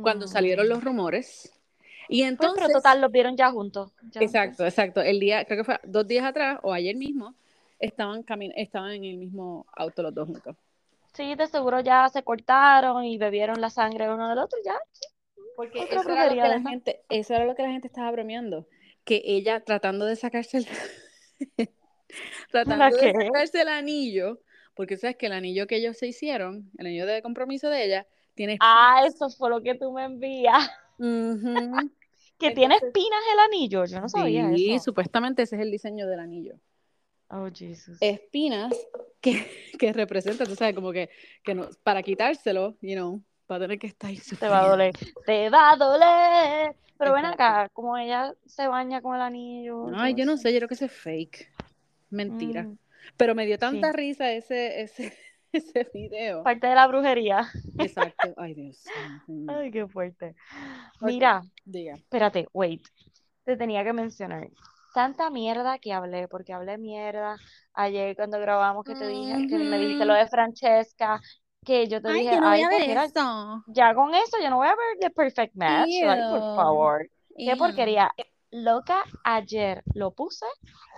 [0.03, 0.85] cuando salieron los mm.
[0.85, 1.53] rumores.
[2.09, 2.59] Y entonces.
[2.59, 3.93] Pues, pero total, los vieron ya juntos.
[4.15, 5.01] exacto, exacto.
[5.01, 7.35] El día, creo que fue dos días atrás o ayer mismo,
[7.79, 8.25] estaban,
[8.57, 10.57] estaban en el mismo auto los dos juntos.
[11.15, 14.79] Sí, de seguro ya se cortaron y bebieron la sangre uno del otro, ya.
[15.57, 18.67] Porque eso era, lo que la gente, eso era lo que la gente estaba bromeando.
[19.05, 20.67] Que ella tratando de sacarse el,
[22.51, 24.41] tratando de sacarse el anillo,
[24.75, 28.07] porque sabes que el anillo que ellos se hicieron, el anillo de compromiso de ella,
[28.37, 30.71] tiene Ah, eso fue lo que tú me envías.
[32.39, 34.85] que tiene espinas el anillo, yo no sabía sí, eso.
[34.85, 36.55] supuestamente ese es el diseño del anillo.
[37.29, 37.99] Oh, Jesus.
[38.01, 38.73] Espinas
[39.21, 39.45] que,
[39.79, 41.11] que representan, tú sabes, como que,
[41.43, 44.21] que no, para quitárselo, you know, para tener que estar ahí.
[44.39, 44.95] Te va a doler.
[45.25, 46.77] Te va a doler.
[46.99, 49.89] Pero ven acá, como ella se baña con el anillo.
[49.95, 51.53] Ay, yo no sé, yo creo que ese es fake.
[52.09, 52.63] Mentira.
[52.63, 52.79] Mm,
[53.17, 55.13] Pero me dio tanta risa ese, ese,
[55.57, 56.43] ese video.
[56.43, 57.51] Parte de la brujería.
[57.79, 58.35] Exacto.
[58.37, 58.85] Ay, Dios.
[59.49, 60.35] Ay, qué fuerte.
[61.01, 61.95] Mira, Diga.
[61.95, 62.87] espérate, wait.
[63.45, 64.49] Te tenía que mencionar
[64.97, 67.37] tanta mierda que hablé, porque hablé mierda
[67.75, 71.21] ayer cuando grabamos que te dije, que me dijiste lo de Francesca,
[71.67, 73.13] que yo te dije, ay, pues
[73.67, 75.91] ya con eso yo no voy a ver The Perfect Match,
[76.31, 77.11] por favor.
[77.37, 78.11] Qué porquería.
[78.63, 80.47] Loca, ayer lo puse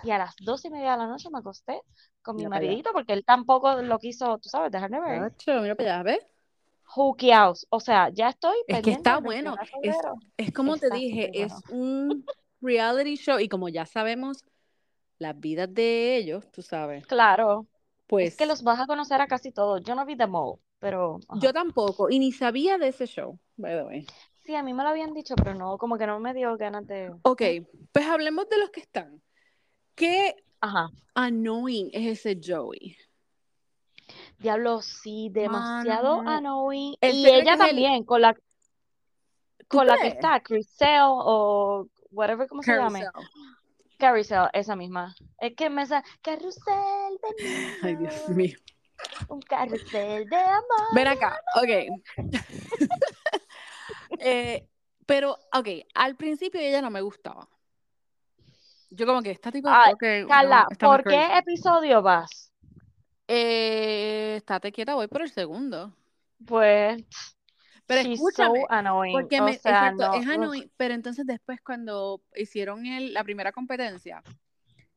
[0.03, 1.81] y a las dos y media de la noche me acosté
[2.21, 5.33] con mi maridito porque él tampoco lo quiso, tú sabes, dejarme ver.
[5.61, 6.17] mira para allá,
[6.95, 8.55] O sea, ya estoy.
[8.67, 9.55] Es que está bueno.
[10.37, 12.25] Es, como te dije, es un
[12.61, 14.45] reality show y como ya sabemos
[15.17, 17.05] las vidas de ellos, tú sabes.
[17.07, 17.67] Claro.
[18.07, 19.83] Pues es que los vas a conocer a casi todos.
[19.83, 23.75] Yo no vi The Mole, pero yo tampoco y ni sabía de ese show, by
[23.75, 24.07] the way.
[24.49, 26.87] Sí, a mí me lo habían dicho, pero no, como que no me dio ganas
[26.87, 27.13] de.
[27.21, 27.43] Ok,
[27.91, 29.21] pues hablemos de los que están.
[29.93, 30.89] ¿Qué Ajá.
[31.13, 32.97] annoying es ese Joey?
[34.39, 36.95] Diablo, sí, demasiado annoying.
[36.99, 38.35] y ella también, con la
[39.67, 43.01] con la que está, Crisel o whatever, ¿cómo se llama?
[43.99, 45.13] Carousel, esa misma.
[45.37, 48.57] Es que me sale carrusel de Ay, Dios mío.
[49.27, 50.95] Un carrusel de amor.
[50.95, 52.01] Ven acá, ok.
[54.19, 54.67] eh,
[55.05, 57.47] pero, ok, al principio ella no me gustaba.
[58.91, 60.25] Yo como que esta tipo de...
[60.27, 62.51] Carla, ¿por qué episodio vas?
[63.27, 65.93] Eh, estate quieta, voy por el segundo.
[66.45, 67.03] Pues
[67.89, 68.65] pero escúchame,
[69.11, 74.21] porque me, exacto, es annoying, pero entonces después cuando hicieron el, la primera competencia,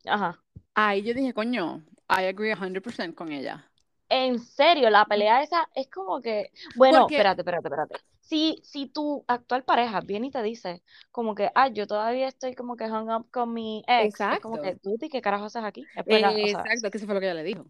[0.05, 0.45] Ajá.
[0.75, 3.72] ahí yo dije, coño, I agree 100% con ella.
[4.15, 7.95] En serio, la pelea esa es como que, bueno, espérate, espérate, espérate.
[8.21, 12.55] Si, si tu actual pareja viene y te dice como que, ah, yo todavía estoy
[12.55, 14.43] como que hung up con mi ex, Exacto.
[14.43, 15.87] como que tú, ¿qué carajo haces aquí?
[15.97, 17.65] Exacto, que eso fue lo que ella le dijo.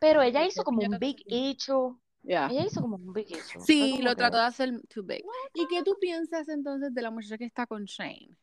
[0.00, 3.60] Pero ella hizo como un big issue ella hizo como un big issue.
[3.60, 5.24] Sí, lo trató de hacer too big.
[5.52, 8.36] ¿Y qué tú piensas entonces de la muchacha que está con Shane?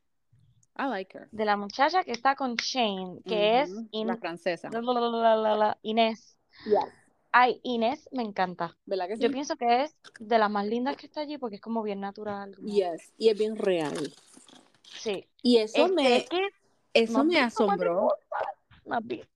[0.78, 1.28] I like her.
[1.32, 4.70] De la muchacha que está con Shane, que es la francesa.
[5.82, 6.38] Inés.
[7.32, 8.78] Ay, Inés me encanta.
[8.86, 9.24] ¿Verdad que sí?
[9.24, 12.00] Yo pienso que es de las más lindas que está allí porque es como bien
[12.00, 12.56] natural.
[12.58, 14.14] Yes, y es bien real.
[14.98, 15.28] Sí.
[15.42, 16.28] Y eso este, me,
[16.94, 18.10] eso me asombró.
[18.86, 19.28] ¿Me has visto?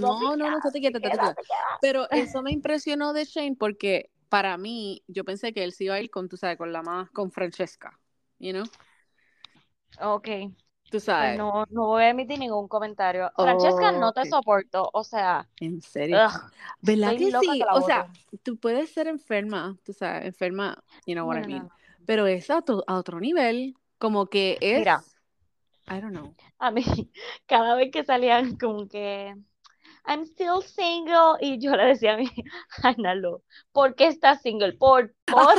[0.00, 1.36] no, no, no, te quietas, te quietas.
[1.80, 5.94] Pero eso me impresionó de Shane porque para mí, yo pensé que él se iba
[5.94, 7.98] a ir con, tú sabes, con la más, con Francesca,
[8.38, 8.64] you know?
[10.00, 10.28] Ok.
[10.90, 11.36] Tú Pues sabes.
[11.36, 13.30] no, no voy a emitir ningún comentario.
[13.36, 14.88] Francesca, no te soporto.
[14.92, 16.24] O sea, En serio.
[16.24, 17.62] ugh, ¿Verdad estoy que sí?
[17.72, 18.10] O sea,
[18.42, 21.62] tú puedes ser enferma, tú sabes, enferma, you know what No, I mean.
[21.64, 21.70] no.
[22.06, 25.02] Pero es a otro, a otro nivel, como que es, Mira.
[25.90, 26.34] I don't know.
[26.58, 26.82] a mí,
[27.46, 29.34] cada vez que salían como que
[30.06, 32.30] I'm still single y yo le decía a mi
[32.82, 34.72] Analo, ¿por qué estás single?
[34.72, 35.54] Por, por,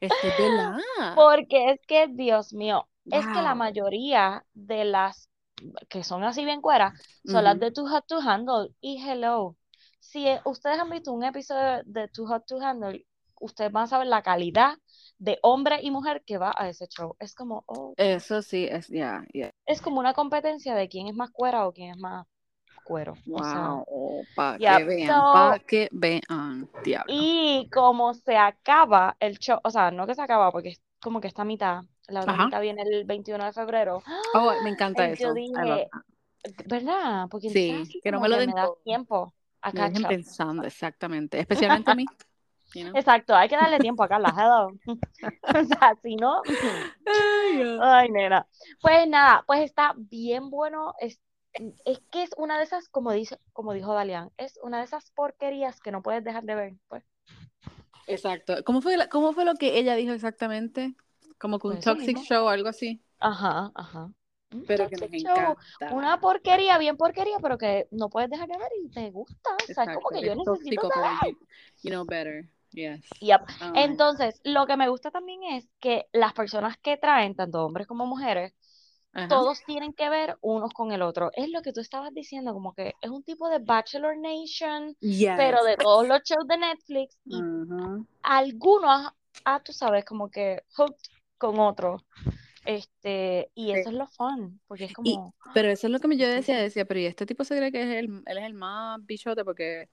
[0.00, 0.78] Es que es verdad.
[1.14, 5.28] porque es que, Dios mío, es que la mayoría de las
[5.88, 9.56] que son así bien cueras son las de Too Hot to Handle y Hello.
[9.98, 13.06] Si eh, ustedes han visto un episodio de Too Hot to Handle,
[13.40, 14.78] ustedes van a saber la calidad
[15.18, 17.16] de hombre y mujer que va a ese show.
[17.18, 19.50] Es como, oh, Eso sí, es, ya, ya.
[19.66, 22.26] es como una competencia de quién es más cuera o quién es más
[22.90, 23.12] cuero.
[23.32, 27.14] O sea, Wow, para yeah, que vean, so- para que vean, diablo.
[27.14, 31.20] y como se acaba el show, o sea, no que se acaba porque es como
[31.20, 32.46] que esta mitad, la otra Ajá.
[32.46, 34.02] mitad viene el 21 de febrero.
[34.34, 35.28] Oh, me encanta yo eso.
[35.28, 35.88] Love dije.
[36.66, 37.28] ¿verdad?
[37.30, 41.38] Porque Sí, que no me lo den me da tiempo a Me dejen pensando, exactamente.
[41.38, 42.06] Especialmente a mí.
[42.74, 42.96] you know.
[42.96, 44.72] Exacto, hay que darle tiempo a Carla, hello.
[45.54, 46.42] O sea, si no,
[47.80, 48.46] ay, nena.
[48.80, 50.94] Pues nada, pues está bien bueno.
[50.98, 51.20] Es,
[51.84, 55.10] es que es una de esas, como dice, como dijo Dalian, es una de esas
[55.12, 56.74] porquerías que no puedes dejar de ver.
[56.88, 57.04] Pues,
[58.06, 58.54] Exacto.
[58.64, 60.94] ¿Cómo fue, la- ¿Cómo fue lo que ella dijo exactamente?
[61.38, 62.24] Como que un Pues toxic mismo.
[62.28, 63.02] show o algo así.
[63.20, 64.12] ajá, ajá.
[64.66, 65.94] Pero que nos show, encanta.
[65.94, 69.50] Una porquería, bien porquería, pero que no puedes dejar de ver y te gusta.
[69.56, 71.10] O sea, es como que yo Es necesito tóxico, saber.
[71.22, 71.36] you,
[71.82, 72.48] you know better.
[72.72, 73.00] Yes.
[73.20, 73.42] Yep.
[73.60, 77.86] Ay, Entonces, lo que me gusta también es que las personas que traen, tanto hombres
[77.86, 78.54] como mujeres,
[79.12, 79.28] ajá.
[79.28, 81.30] todos tienen que ver unos con el otro.
[81.34, 84.96] Es lo que tú estabas diciendo, como que es un tipo de Bachelor Nation,
[85.36, 87.40] pero de todos los shows de Netflix y
[88.22, 89.12] algunos,
[89.44, 90.94] ah, tú sabes, como que hooked
[91.38, 92.04] con otro.
[92.66, 93.72] Este, y Sí.
[93.72, 96.58] eso es lo fun, porque es Y, como, pero eso es lo que yo decía,
[96.58, 99.44] decía, pero ¿y este tipo se cree que es el, él es el más bichote?
[99.44, 99.88] Porque,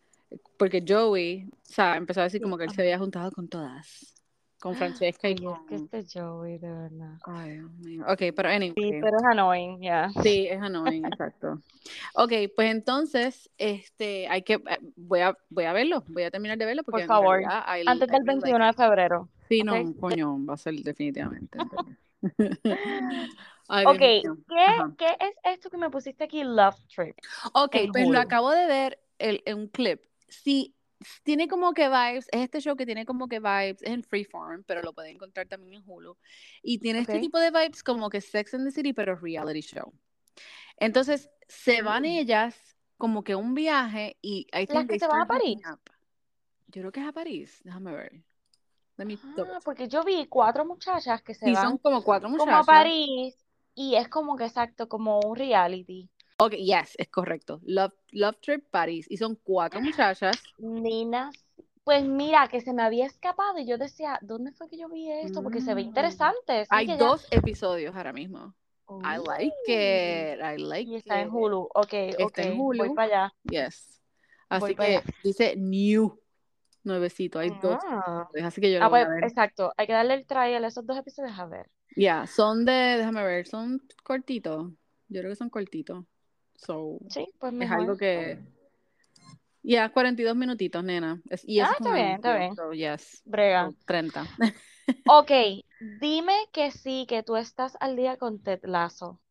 [0.60, 4.14] porque Joey, o sea, empezó a decir como que él se había juntado con todas.
[4.60, 5.90] Con Francesca y ay, es que con...
[6.00, 7.14] este Joey, de verdad.
[7.26, 8.06] Ay, Dios mío.
[8.08, 9.02] Ok, pero Sí, anyway.
[9.02, 10.10] pero es annoying, ya.
[10.22, 11.62] Sí, es annoying, exacto.
[12.16, 16.58] Ok, pues entonces, este, hay que, eh, voy a, voy a verlo, voy a terminar
[16.58, 19.30] de verlo porque Por favor, realidad I- Antes I del really like 21 de febrero.
[19.48, 19.66] Sí, ¿ok?
[19.66, 21.58] no, coño, va a ser definitivamente.
[23.70, 23.98] Ay, Ok.
[24.00, 24.26] ¿qué,
[24.98, 26.44] qué es esto que me pusiste aquí?
[26.44, 27.16] Love Trip.
[27.54, 30.02] Ok, pues lo acabo de ver en un clip.
[30.28, 30.76] Sí,
[31.24, 34.64] tiene como que vibes, es este show que tiene como que vibes, es en Freeform,
[34.66, 36.18] pero lo pueden encontrar también en Hulu.
[36.62, 39.94] Y tiene este tipo de vibes como que Sex and the City, pero reality show.
[40.78, 42.20] Entonces, se van Mm.
[42.20, 42.56] ellas
[42.98, 45.62] como que un viaje y Las think que se van a París.
[45.72, 45.82] up.
[46.68, 48.24] Yo creo que es a París, déjame ver.
[49.24, 52.60] Ah, porque yo vi cuatro muchachas que se Sí, van son como cuatro como a
[52.60, 52.66] muchachas.
[52.66, 53.36] París
[53.76, 56.10] y es como que exacto, como un reality.
[56.40, 57.60] Ok, yes, es correcto.
[57.64, 59.08] Love, Love Trip París.
[59.10, 60.38] Y son cuatro muchachas.
[60.60, 61.36] Ninas,
[61.84, 65.12] pues mira, que se me había escapado y yo decía, ¿dónde fue que yo vi
[65.12, 65.42] esto?
[65.42, 65.88] Porque se ve Mm.
[65.88, 66.66] interesante.
[66.70, 66.98] Hay ya.
[66.98, 68.54] dos episodios ahora mismo.
[68.90, 70.40] I like it.
[70.40, 71.34] I like Y está en it.
[71.34, 71.70] Hulu.
[71.74, 72.38] Ok, Está ok.
[72.38, 72.96] en Voy Hulu.
[72.96, 73.34] para allá.
[73.50, 74.00] Yes.
[74.50, 76.22] Voy Así que dice new.
[76.84, 77.40] Nuevecito.
[77.40, 77.80] Hay dos.
[77.86, 78.30] Ah.
[78.44, 79.24] Así que yo Ah, voy pues a ver.
[79.26, 79.74] exacto.
[79.76, 81.70] Hay que darle el trial a esos dos episodios a ver.
[81.98, 84.72] Ya, son de, déjame ver, son cortitos.
[85.10, 86.06] Yo creo que son cortitos.
[86.58, 87.80] So, Sí, pues es mejor.
[87.80, 88.40] algo que.
[89.64, 91.22] Ya, 42 minutitos, nena.
[91.30, 92.56] Es- y Ah, es está bien, está bien.
[92.56, 93.22] So, yes.
[93.26, 93.70] Brega.
[93.70, 94.26] So, 30.
[95.10, 95.32] Ok,
[96.02, 99.22] dime que sí, que tú estás al día con Ted Lasso.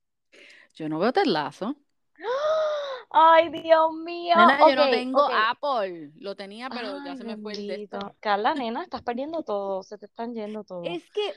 [0.74, 1.76] Yo no veo Ted Lasso.
[3.10, 4.36] Ay, Dios mío.
[4.36, 5.28] Nena, yo no tengo.
[5.30, 6.12] Apple.
[6.16, 8.14] Lo tenía, pero ya se me fue el bendito.
[8.20, 9.82] Carla, nena, estás perdiendo todo.
[9.82, 10.84] Se te están yendo todo.
[10.84, 11.32] Es que,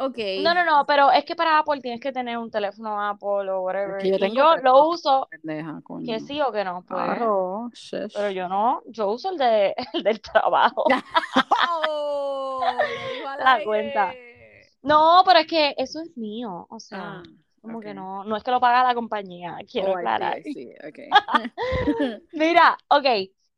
[0.00, 0.18] ok.
[0.42, 3.60] No, no, no, pero es que para Apple tienes que tener un teléfono Apple o
[3.60, 4.02] Es whatever.
[4.02, 6.06] que yo Y tengo yo lo uso, pendeja, coño.
[6.06, 6.88] que sí o que no, pues.
[7.04, 7.70] Claro.
[8.12, 10.84] Pero yo no, yo uso el, de, el del trabajo.
[11.72, 12.60] Oh,
[13.38, 14.12] La cuenta.
[14.82, 16.66] No, pero es que eso es mío.
[16.70, 17.22] O sea, Ah,
[17.60, 20.38] como que no, no es que lo paga la compañía, quiero Oh, aclarar.
[20.38, 21.10] I see, okay.
[22.32, 23.06] Mira, ok.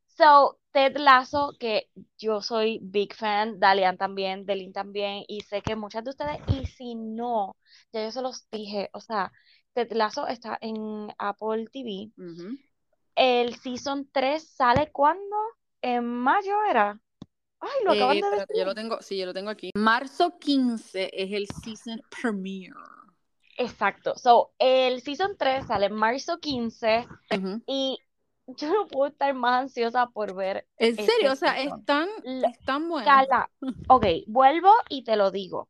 [0.08, 5.76] So, Ted Lasso, que yo soy big fan, Dalian también, Delin también, y sé que
[5.76, 7.56] muchas de ustedes, y si no,
[7.92, 9.30] ya yo se los dije, o sea,
[9.74, 12.10] Ted Lasso está en Apple TV.
[13.14, 15.36] El season 3 sale cuándo?
[15.82, 16.98] ¿En mayo era?
[17.60, 18.82] Ay, lo acaban Eh, de espérate, yo lo decir.
[18.82, 19.70] tengo, sí, yo lo tengo aquí.
[19.76, 22.74] Marzo 15 es el season premiere.
[23.58, 24.16] Exacto.
[24.16, 27.06] So, el season 3 sale en marzo 15
[27.66, 27.98] y
[28.56, 30.66] yo no puedo estar más ansiosa por ver.
[30.78, 31.12] ¿En serio?
[31.12, 31.78] este O sea, season.
[31.80, 32.08] están,
[32.44, 33.26] están buenas.
[33.26, 33.50] Carla,
[33.88, 35.68] ok, vuelvo y te lo digo.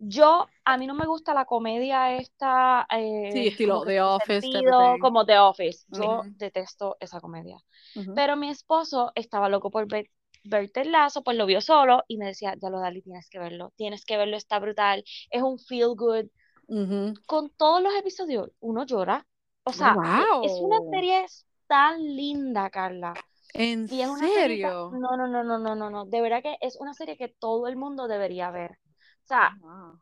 [0.00, 2.86] Yo, a mí no me gusta la comedia esta.
[2.90, 5.84] eh, Sí, estilo The Office sentido, como The Office.
[5.88, 6.34] Yo Ujú.
[6.36, 7.58] detesto esa comedia.
[7.96, 8.14] Ujú.
[8.14, 10.06] Pero mi esposo estaba loco por ver,
[10.44, 13.38] ver Ted Lasso, pues lo vio solo y me decía, ya lo Dali, tienes que
[13.40, 16.26] verlo, tienes que verlo, está brutal, es un feel good.
[16.68, 17.14] Ujú.
[17.26, 19.26] Con todos los episodios, uno llora.
[19.64, 20.90] O sea, e- es una Wow.
[20.90, 21.24] serie
[21.68, 23.20] tan linda, Carla.
[23.54, 24.74] ¿En Y es una serie serio?
[24.90, 26.06] No, no, no, no, no, no, no.
[26.06, 28.72] De verdad que es una serie que todo el mundo debería ver.
[28.72, 30.00] O sea, Wow.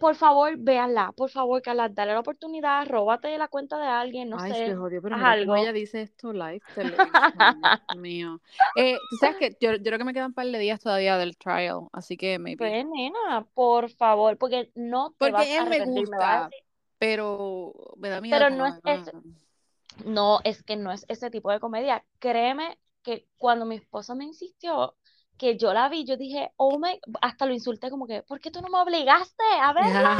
[0.00, 1.12] por favor, véanla.
[1.16, 4.74] Por favor, Carla, dale la oportunidad, róbate la cuenta de alguien, no Ay, sé, se
[4.74, 5.54] jodió, pero algo.
[5.54, 8.40] ella dice esto live televisión, Dios mío.
[8.74, 11.16] Eh, tú sabes que yo, yo creo que me quedan un par de días todavía
[11.18, 12.66] del trial, así que maybe.
[12.66, 16.64] Pues, nena, por favor, porque no te vas Porque a él me vas gusta, decir,
[16.98, 19.22] pero me da miedo pero no es eso.
[19.98, 22.04] No, es que no es ese tipo de comedia.
[22.18, 24.96] Créeme que cuando mi esposo me insistió
[25.36, 28.50] que yo la vi, yo dije, oh my, hasta lo insulté como que, ¿por qué
[28.50, 30.10] tú no me obligaste a verla?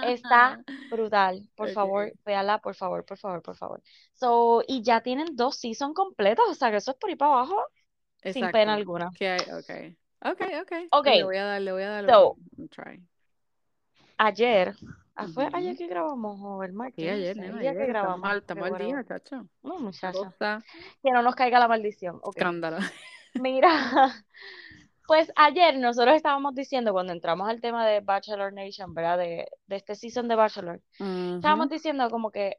[0.00, 1.48] Está brutal.
[1.56, 1.70] Por Ok.
[1.70, 3.82] favor, véala, por favor, por favor, por favor.
[4.14, 7.32] So, y ya tienen dos seasons completos, o sea que eso es por ir para
[7.32, 7.62] abajo
[8.26, 9.10] sin pena alguna.
[9.14, 9.96] Que hay, okay.
[10.24, 10.90] Okay, okay.
[10.90, 13.02] Ok, Le voy a dar, le voy a dar so, un try.
[14.18, 14.74] ayer,
[15.18, 16.94] ah, ¿fue ayer que grabamos o el martes?
[16.96, 17.82] Sí, No ayer, nena, que ayer.
[17.82, 18.94] Estamos grabamos, al, estamos al whatever.
[18.94, 19.48] día, chacho.
[19.62, 20.62] No, muchacha, está
[21.02, 22.16] que no nos caiga la maldición.
[22.22, 22.36] Ok.
[22.36, 22.78] escándalo.
[23.34, 23.70] Mira,
[25.06, 29.18] pues ayer nosotros estábamos diciendo cuando entramos al tema de Bachelor Nation, ¿verdad?
[29.18, 32.56] De, de este season de Bachelor, estábamos diciendo como que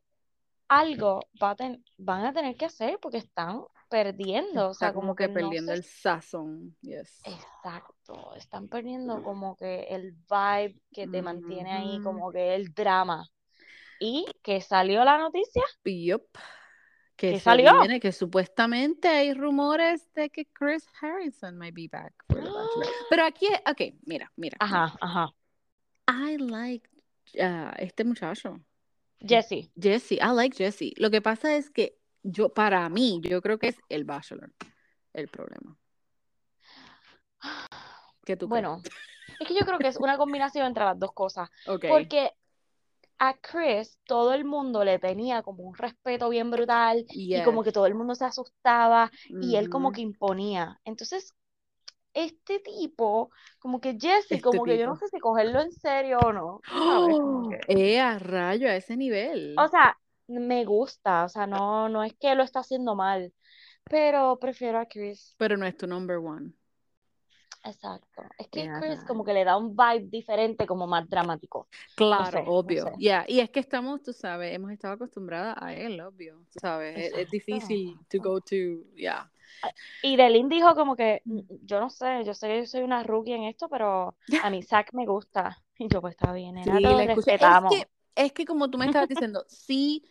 [0.67, 5.01] algo va a ten- van a tener que hacer porque están perdiendo, o sea, como
[5.01, 6.75] como que que no perdiendo el sazón.
[6.81, 7.21] Yes.
[7.25, 13.27] exacto, están perdiendo como que el vibe que te mantiene ahí, como que el drama.
[13.99, 16.23] Y que salió la noticia, Yup.
[17.17, 17.77] Que salió.
[17.79, 22.87] viene, que supuestamente hay rumores de que Chris Harrison might be back for The Bachelor.
[23.09, 24.55] Pero aquí, ok, mira, mira.
[24.61, 25.33] Ajá, ajá.
[26.07, 26.89] I like
[27.35, 28.61] uh, este muchacho,
[29.19, 29.69] Jesse.
[29.75, 30.13] Jesse.
[30.13, 30.93] I like Jesse.
[30.95, 31.98] Lo que pasa es que
[32.31, 34.51] yo, para mí, yo creo que es el Bachelor
[35.13, 35.77] el problema.
[38.25, 38.81] ¿Qué tú Bueno,
[39.39, 41.49] es que yo creo que es una combinación entre las dos cosas.
[41.87, 42.31] Porque
[43.17, 47.71] a Chris todo el mundo le tenía como un respeto bien brutal y como que
[47.71, 49.11] todo el mundo se asustaba
[49.41, 49.95] y él como Ujú.
[49.95, 50.79] que imponía.
[50.85, 51.33] Entonces,
[52.13, 56.19] este tipo, como que Jesse, Este como que yo no sé si cogerlo en serio
[56.19, 57.49] o no, ¡Oh!
[57.67, 59.55] que, ¡Eh, a rayo, a ese nivel!
[59.57, 59.97] o sea,
[60.29, 63.33] me gusta, o sea, no, no es que lo está haciendo mal,
[63.83, 65.35] pero prefiero a Chris.
[65.37, 66.51] Pero no es tu number one.
[67.63, 68.23] Exacto.
[68.37, 71.67] Es que ¡Eh, a Chris como que le da un vibe diferente, como más dramático.
[71.71, 72.85] No Claro, no obvio.
[72.85, 72.91] sé.
[72.99, 76.41] Ya, y es que estamos, tú sabes, hemos estado acostumbradas a él, obvio.
[76.53, 78.55] Tú sabes, es, difícil to go to,
[78.95, 79.29] ya.
[80.01, 83.03] Y Delin dijo como que, "Mm, yo no sé, yo sé que yo soy una
[83.03, 85.57] rookie en esto, pero a mí Zack me gusta.
[85.81, 86.75] Y yo, pues está bien, nena,
[87.15, 87.31] Sí.
[87.31, 87.37] Es
[87.69, 90.03] que, es que como tú me estabas diciendo, sí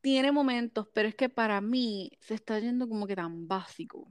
[0.00, 4.08] tiene momentos, pero es que para mí se está yendo como que tan básico.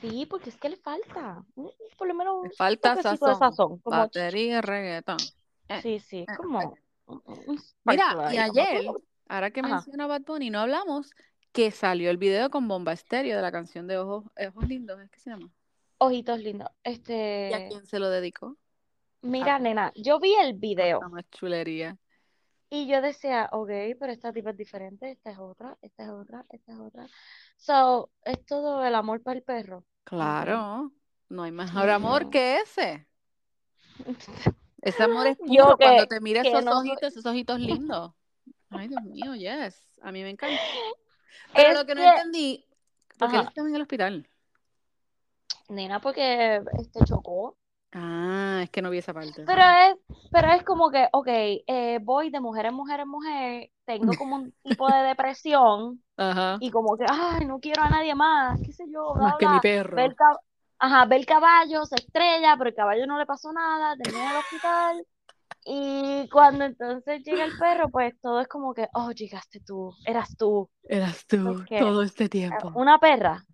[0.00, 3.34] Sí, porque es que le falta, un- por lo menos Le un falta toquecito de
[3.34, 5.18] sazón, sazón, como, batería, reggaetón.
[5.68, 6.78] Eh, sí, sí, eh, como ok.
[7.06, 8.82] un, un Mira, y como ayer,
[9.28, 11.10] ahora que Ajá, menciona Bad Bunny, no hablamos
[11.52, 15.10] que salió el video con Bomba Estéreo de la canción de Ojos, Ojos Lindos, ¿es
[15.10, 15.50] que se llama?
[15.98, 16.68] ojitos lindos.
[17.46, 18.58] ¿Y a Este, quién se lo dedicó?
[19.22, 21.00] mira, A nena, yo vi el video
[21.30, 21.98] chulería.
[22.82, 26.44] Y yo decía, ok, pero esta tipa es diferente, esta es otra, esta es otra,
[26.50, 27.06] esta es otra.
[27.56, 29.84] So, es todo el amor para el perro.
[30.04, 30.92] Claro,
[31.28, 33.06] no hay mejor amor mm, que ese.
[34.82, 38.12] Ese amor es Yo puro cuando te mira que esos no ojitos, esos ojitos lindos.
[38.70, 39.82] Ay, Dios mío, yes.
[40.02, 40.60] A mí me encanta.
[41.54, 42.66] Pero Es lo que no que, entendí,
[43.18, 44.28] porque él ajá, estaba en el hospital.
[45.68, 47.56] nena, porque este chocó.
[47.94, 49.44] Ah, es que no vi esa parte.
[49.46, 49.96] Pero es,
[50.32, 54.36] pero es como que, ok, eh, voy de mujer en mujer en mujer, tengo como
[54.36, 56.58] un tipo de depresión Ajá.
[56.60, 59.46] y como que, ay, no quiero a nadie más, qué sé yo, bla, Más que
[59.46, 59.60] mi bla.
[59.60, 60.16] Ve el, perro.
[60.16, 60.40] cab-
[60.78, 64.30] ajá, ve el caballo, se estrella, pero el caballo no le pasó nada, termina en
[64.30, 65.06] el hospital.
[65.66, 70.36] Y cuando entonces llega el perro, pues todo es como que, oh, llegaste tú, eras
[70.36, 70.68] tú.
[70.88, 72.72] Eras tú todo este tiempo.
[72.74, 73.44] una perra,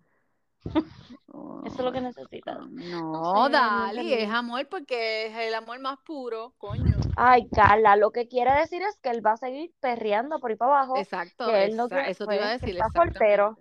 [0.63, 2.59] eso es lo que necesitas.
[2.59, 6.95] No No, sé, no Dali, es amor porque es el amor más puro, coño.
[7.15, 10.57] Ay, Carla, lo que quiere decir es que él va a seguir perreando por ahí
[10.57, 13.57] para abajo, Exacto, que él no quiere, eso te iba a decir está soltero.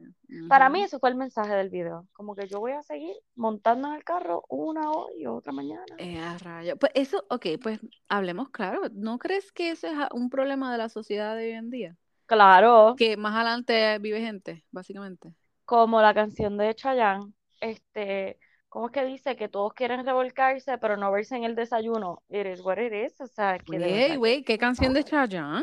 [0.49, 2.07] Para mí eso fue el mensaje del video.
[2.13, 5.85] Como que yo voy a seguir montando en el carro una hoy y otra mañana.
[5.99, 6.77] Eh, rayo.
[6.77, 8.83] Pues eso, ok, pues hablemos claro.
[8.93, 11.97] ¿No crees que eso es un problema de la sociedad de hoy en día?
[12.27, 12.95] Claro.
[12.97, 15.35] Que más adelante vive gente, básicamente.
[15.71, 19.37] Como la canción de Chayanne, este, ¿cómo es que dice?
[19.37, 22.25] Que todos quieren revolcarse, pero no verse en el desayuno.
[22.29, 25.63] Eres what it is, o sea, que güey, ¿qué canción de Chayanne?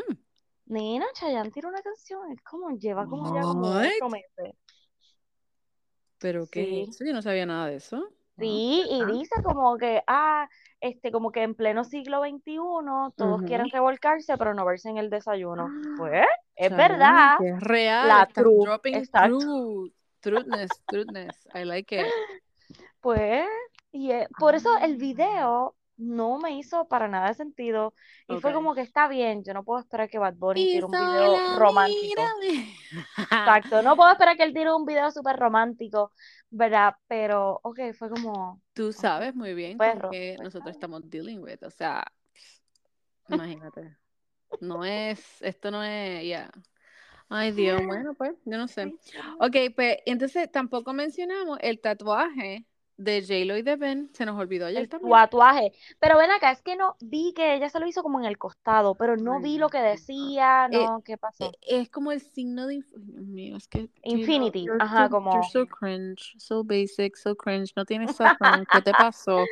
[0.64, 4.56] Nina, Chayanne tiene una canción, es como, lleva como ya como ocho meses.
[6.16, 7.04] ¿Pero qué eso?
[7.04, 8.08] Yo no sabía nada de eso.
[8.38, 10.48] Sí, y dice como que, ah,
[10.80, 12.56] este, como que en pleno siglo XXI
[13.14, 15.68] todos quieren revolcarse, pero no verse en el desayuno.
[15.98, 17.36] Pues, es verdad.
[17.42, 18.08] Es real.
[18.08, 18.80] La truth.
[19.12, 19.92] Truth.
[20.20, 21.48] Truthness, truthness.
[21.54, 22.06] I like it.
[23.00, 23.46] Pues,
[23.92, 27.92] y por eso el video no me hizo para nada sentido.
[28.28, 30.90] Y fue como que está bien, yo no puedo esperar que Bad Bunny tire un
[30.92, 32.22] video romántico.
[33.16, 36.12] Exacto, no puedo esperar que él tire un video súper romántico,
[36.50, 36.94] ¿verdad?
[37.08, 38.62] Pero, ok, fue como...
[38.72, 42.04] Tú sabes muy bien que pues, nosotros estamos dealing with, o sea,
[43.28, 43.96] imagínate.
[44.60, 46.50] No es, esto no es, ya.
[47.28, 48.94] Ay, Dios, bueno, pues, yo no sé.
[49.40, 52.64] Ok, pues, entonces tampoco mencionamos el tatuaje
[52.96, 55.72] de J-Lo y de Ben, se nos olvidó ayer el tatuaje.
[56.00, 58.38] Pero ven acá, es que no vi que ella se lo hizo como en el
[58.38, 61.44] costado, pero no vi lo que decía, eh, no, ¿qué pasó?
[61.44, 62.82] Eh, es como el signo de
[63.56, 68.66] es que Infinity, ajá, como you're so cringe, so basic, so cringe, no tienes sazón,
[68.72, 69.44] ¿qué te pasó?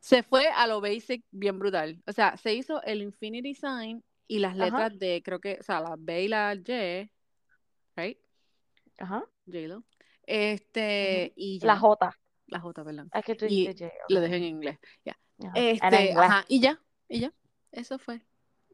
[0.00, 2.00] Se fue a lo basic bien brutal.
[2.06, 5.80] O sea, se hizo el Infinity sign y las letras de creo que, o sea,
[5.80, 7.10] la B y la Y,
[7.96, 8.18] right?
[8.98, 9.24] Ajá.
[9.46, 9.84] J-Lo.
[10.26, 12.16] Este, y La J
[12.48, 13.10] la J, perdón.
[13.12, 13.68] Es que tú y
[14.08, 15.16] Lo dejé en inglés, ya.
[15.54, 17.32] Este, ajá, y ya, y ya.
[17.72, 18.22] Eso fue.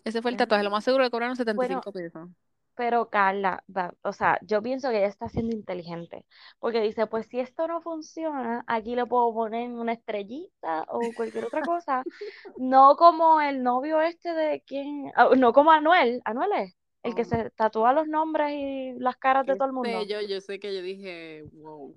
[0.04, 0.64] Ese fue el tatuaje.
[0.64, 2.28] Lo más seguro le cobraron 75 pesos.
[2.74, 3.62] Pero Carla,
[4.02, 6.24] o sea, yo pienso que ella está siendo inteligente,
[6.58, 11.44] porque dice, pues si esto no funciona, aquí le puedo poner una estrellita o cualquier
[11.44, 12.02] otra cosa,
[12.56, 17.22] no como el novio este de quién, ah, no como Anuel, Anuel es, el que
[17.22, 17.26] oh.
[17.26, 20.04] se tatúa los nombres y las caras de todo el mundo.
[20.04, 21.94] Yo, yo sé que yo dije, wow.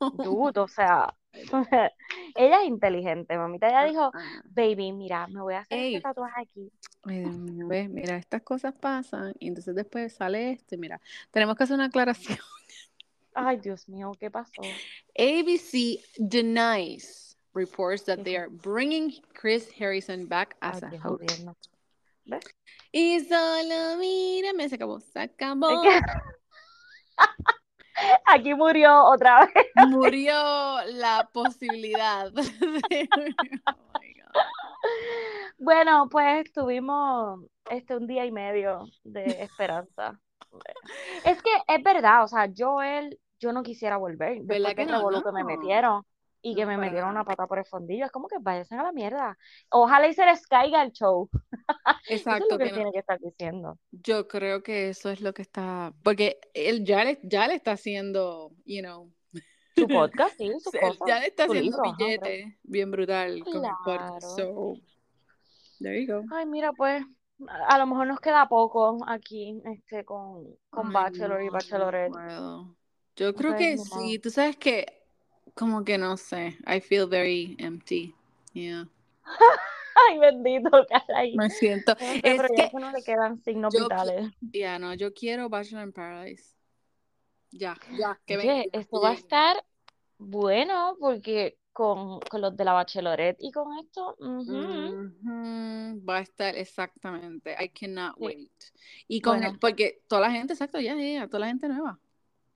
[0.00, 1.14] Dude, o sea,
[2.34, 3.68] ella es inteligente, mamita.
[3.68, 4.12] Ella dijo,
[4.50, 6.72] baby, mira, me voy a hacer este tatuaje aquí.
[7.04, 11.00] mira, estas cosas pasan y entonces después sale este, mira,
[11.30, 12.38] tenemos que hacer una aclaración.
[13.34, 14.62] Ay, Dios mío, ¿qué pasó?
[15.16, 21.30] ABC denies reports that they are bringing Chris Harrison back as a host.
[22.24, 22.44] ¿Ves?
[22.92, 25.82] Y solo mira, me se acabó, se acabó.
[28.26, 29.66] Aquí murió otra vez.
[29.88, 30.34] Murió
[30.86, 32.32] la posibilidad.
[34.40, 37.40] Oh bueno, pues tuvimos
[37.70, 40.18] este un día y medio de esperanza.
[41.24, 44.42] Es que es verdad, o sea, yo él, yo no quisiera volver.
[44.42, 46.04] Después que no, que me metieron
[46.42, 48.06] y que me metieron una pata por el fondillo.
[48.06, 49.36] Es como que vayan a la mierda.
[49.70, 51.28] Ojalá y se les caiga el show.
[52.08, 52.44] Exacto.
[52.44, 53.78] es lo que, tiene que estar diciendo.
[53.90, 55.92] Yo creo que eso es lo que está.
[56.02, 59.12] Porque él ya le, ya le está haciendo, you know.
[59.76, 64.36] Su podcast, sí, su cosa, Ya le está haciendo billete bien brutal con el podcast.
[64.36, 64.74] So,
[65.80, 66.24] there you go.
[66.34, 67.04] Ay, mira, pues.
[67.68, 72.12] A lo mejor nos queda poco aquí este, con, con Bachelor y Bachelorette.
[73.14, 74.18] Yo creo que sí.
[74.18, 74.97] Tú sabes que
[75.58, 76.56] como que no sé.
[76.66, 78.14] I feel very empty.
[78.52, 78.86] Yeah.
[80.08, 81.34] Ay, bendito, caray.
[81.36, 81.96] Me siento.
[81.98, 84.30] es que no le quedan signos vitales.
[84.52, 86.54] Ya, no, yo quiero Bachelor in Paradise.
[87.50, 89.64] Ya, ya, que Oye, esto va a estar
[90.18, 94.16] bueno porque con, con, los de la Bachelorette y con esto
[96.08, 97.56] va a estar exactamente.
[97.58, 98.52] I cannot wait.
[99.08, 101.98] Y con el, porque toda la gente, exacto, ya, ya, toda la gente nueva.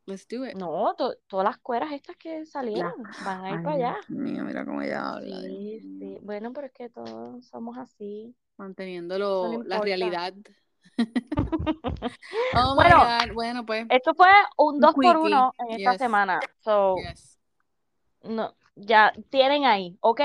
[0.07, 0.55] Let's do it.
[0.57, 2.93] No, todas las cueras estas que salieron
[3.25, 3.97] van a ir para allá.
[4.09, 5.41] mira cómo ella habla.
[5.43, 6.19] Sí, sí.
[6.23, 8.35] Bueno, pero es que todos somos así.
[8.57, 10.35] Manteniéndolo, la realidad.
[12.57, 13.35] oh bueno, my God.
[13.35, 13.87] bueno, pues.
[13.89, 16.41] Esto fue un 2 por 1 en esta semana.
[16.61, 16.97] So,
[18.25, 20.21] no, ya tienen ahí, ¿ok?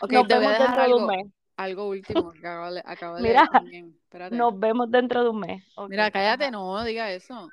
[0.00, 1.26] okay nos vemos dentro de un mes.
[1.56, 3.48] Algo último que acabo de, acabo de Mira,
[4.30, 5.64] Nos vemos dentro de un mes.
[5.88, 7.48] Mira, cállate, no diga eso.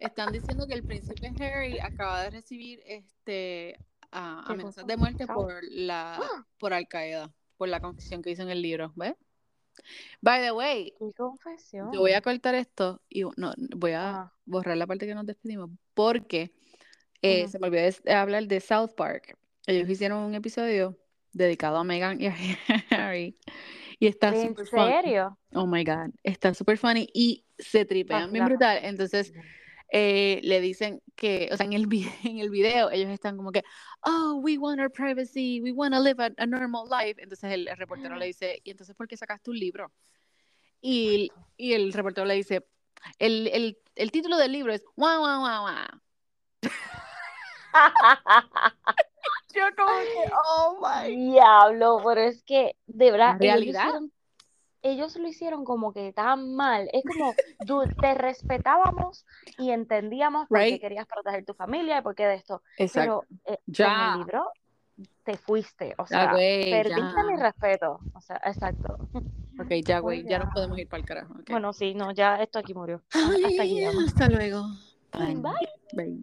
[0.00, 3.78] Están diciendo que el príncipe Harry acaba de recibir este
[4.10, 6.46] amenazas de muerte por la ¡Ah!
[6.58, 9.14] por Al Qaeda, por la confesión que hizo en el libro, ¿ves?
[10.20, 11.92] By the way, confesión?
[11.92, 15.70] Yo voy a cortar esto y no voy a borrar la parte que nos despedimos
[15.94, 16.52] porque
[17.22, 19.36] eh, se me olvidó de hablar de South Park.
[19.66, 20.98] Ellos hicieron un episodio
[21.32, 22.34] dedicado a Meghan y a
[22.90, 23.38] Harry.
[23.98, 25.38] Y está ¿En serio?
[25.52, 28.78] Oh my God, está súper funny y se tripean bien brutal.
[28.82, 29.32] Entonces,
[29.92, 31.88] eh, le dicen que, o sea, en el,
[32.24, 33.64] en el video ellos están como que,
[34.02, 37.20] oh, we want our privacy, we want to live a, normal life.
[37.22, 39.92] Entonces el, reportero le dice, ¿y entonces por qué sacaste un libro?
[40.80, 42.64] Y, y el reportero le dice,
[43.18, 46.00] el, el, el, título del libro es Wow, wow, wow, wow.
[49.54, 51.16] Yo como que, oh my.
[51.32, 53.92] Diablo, pero es que, de verdad, realidad
[54.82, 56.88] ellos lo hicieron como que tan mal.
[56.92, 57.34] Es como,
[58.00, 59.26] te respetábamos
[59.58, 62.62] y entendíamos por qué querías proteger tu familia y por qué de esto.
[62.76, 63.24] Exacto.
[63.44, 63.86] Pero eh, ya.
[63.86, 64.52] con el libro
[65.24, 68.00] te fuiste, o sea, perdiste mi respeto.
[68.14, 68.98] O sea, exacto.
[69.58, 70.38] Ok, ya, güey, ya.
[70.38, 71.34] no podemos ir para el carajo.
[71.48, 73.02] Bueno, sí, no, ya esto aquí murió.
[73.12, 73.84] Hasta aquí.
[73.84, 74.64] Hasta luego.
[75.12, 75.36] Bye.
[75.92, 76.22] Bye.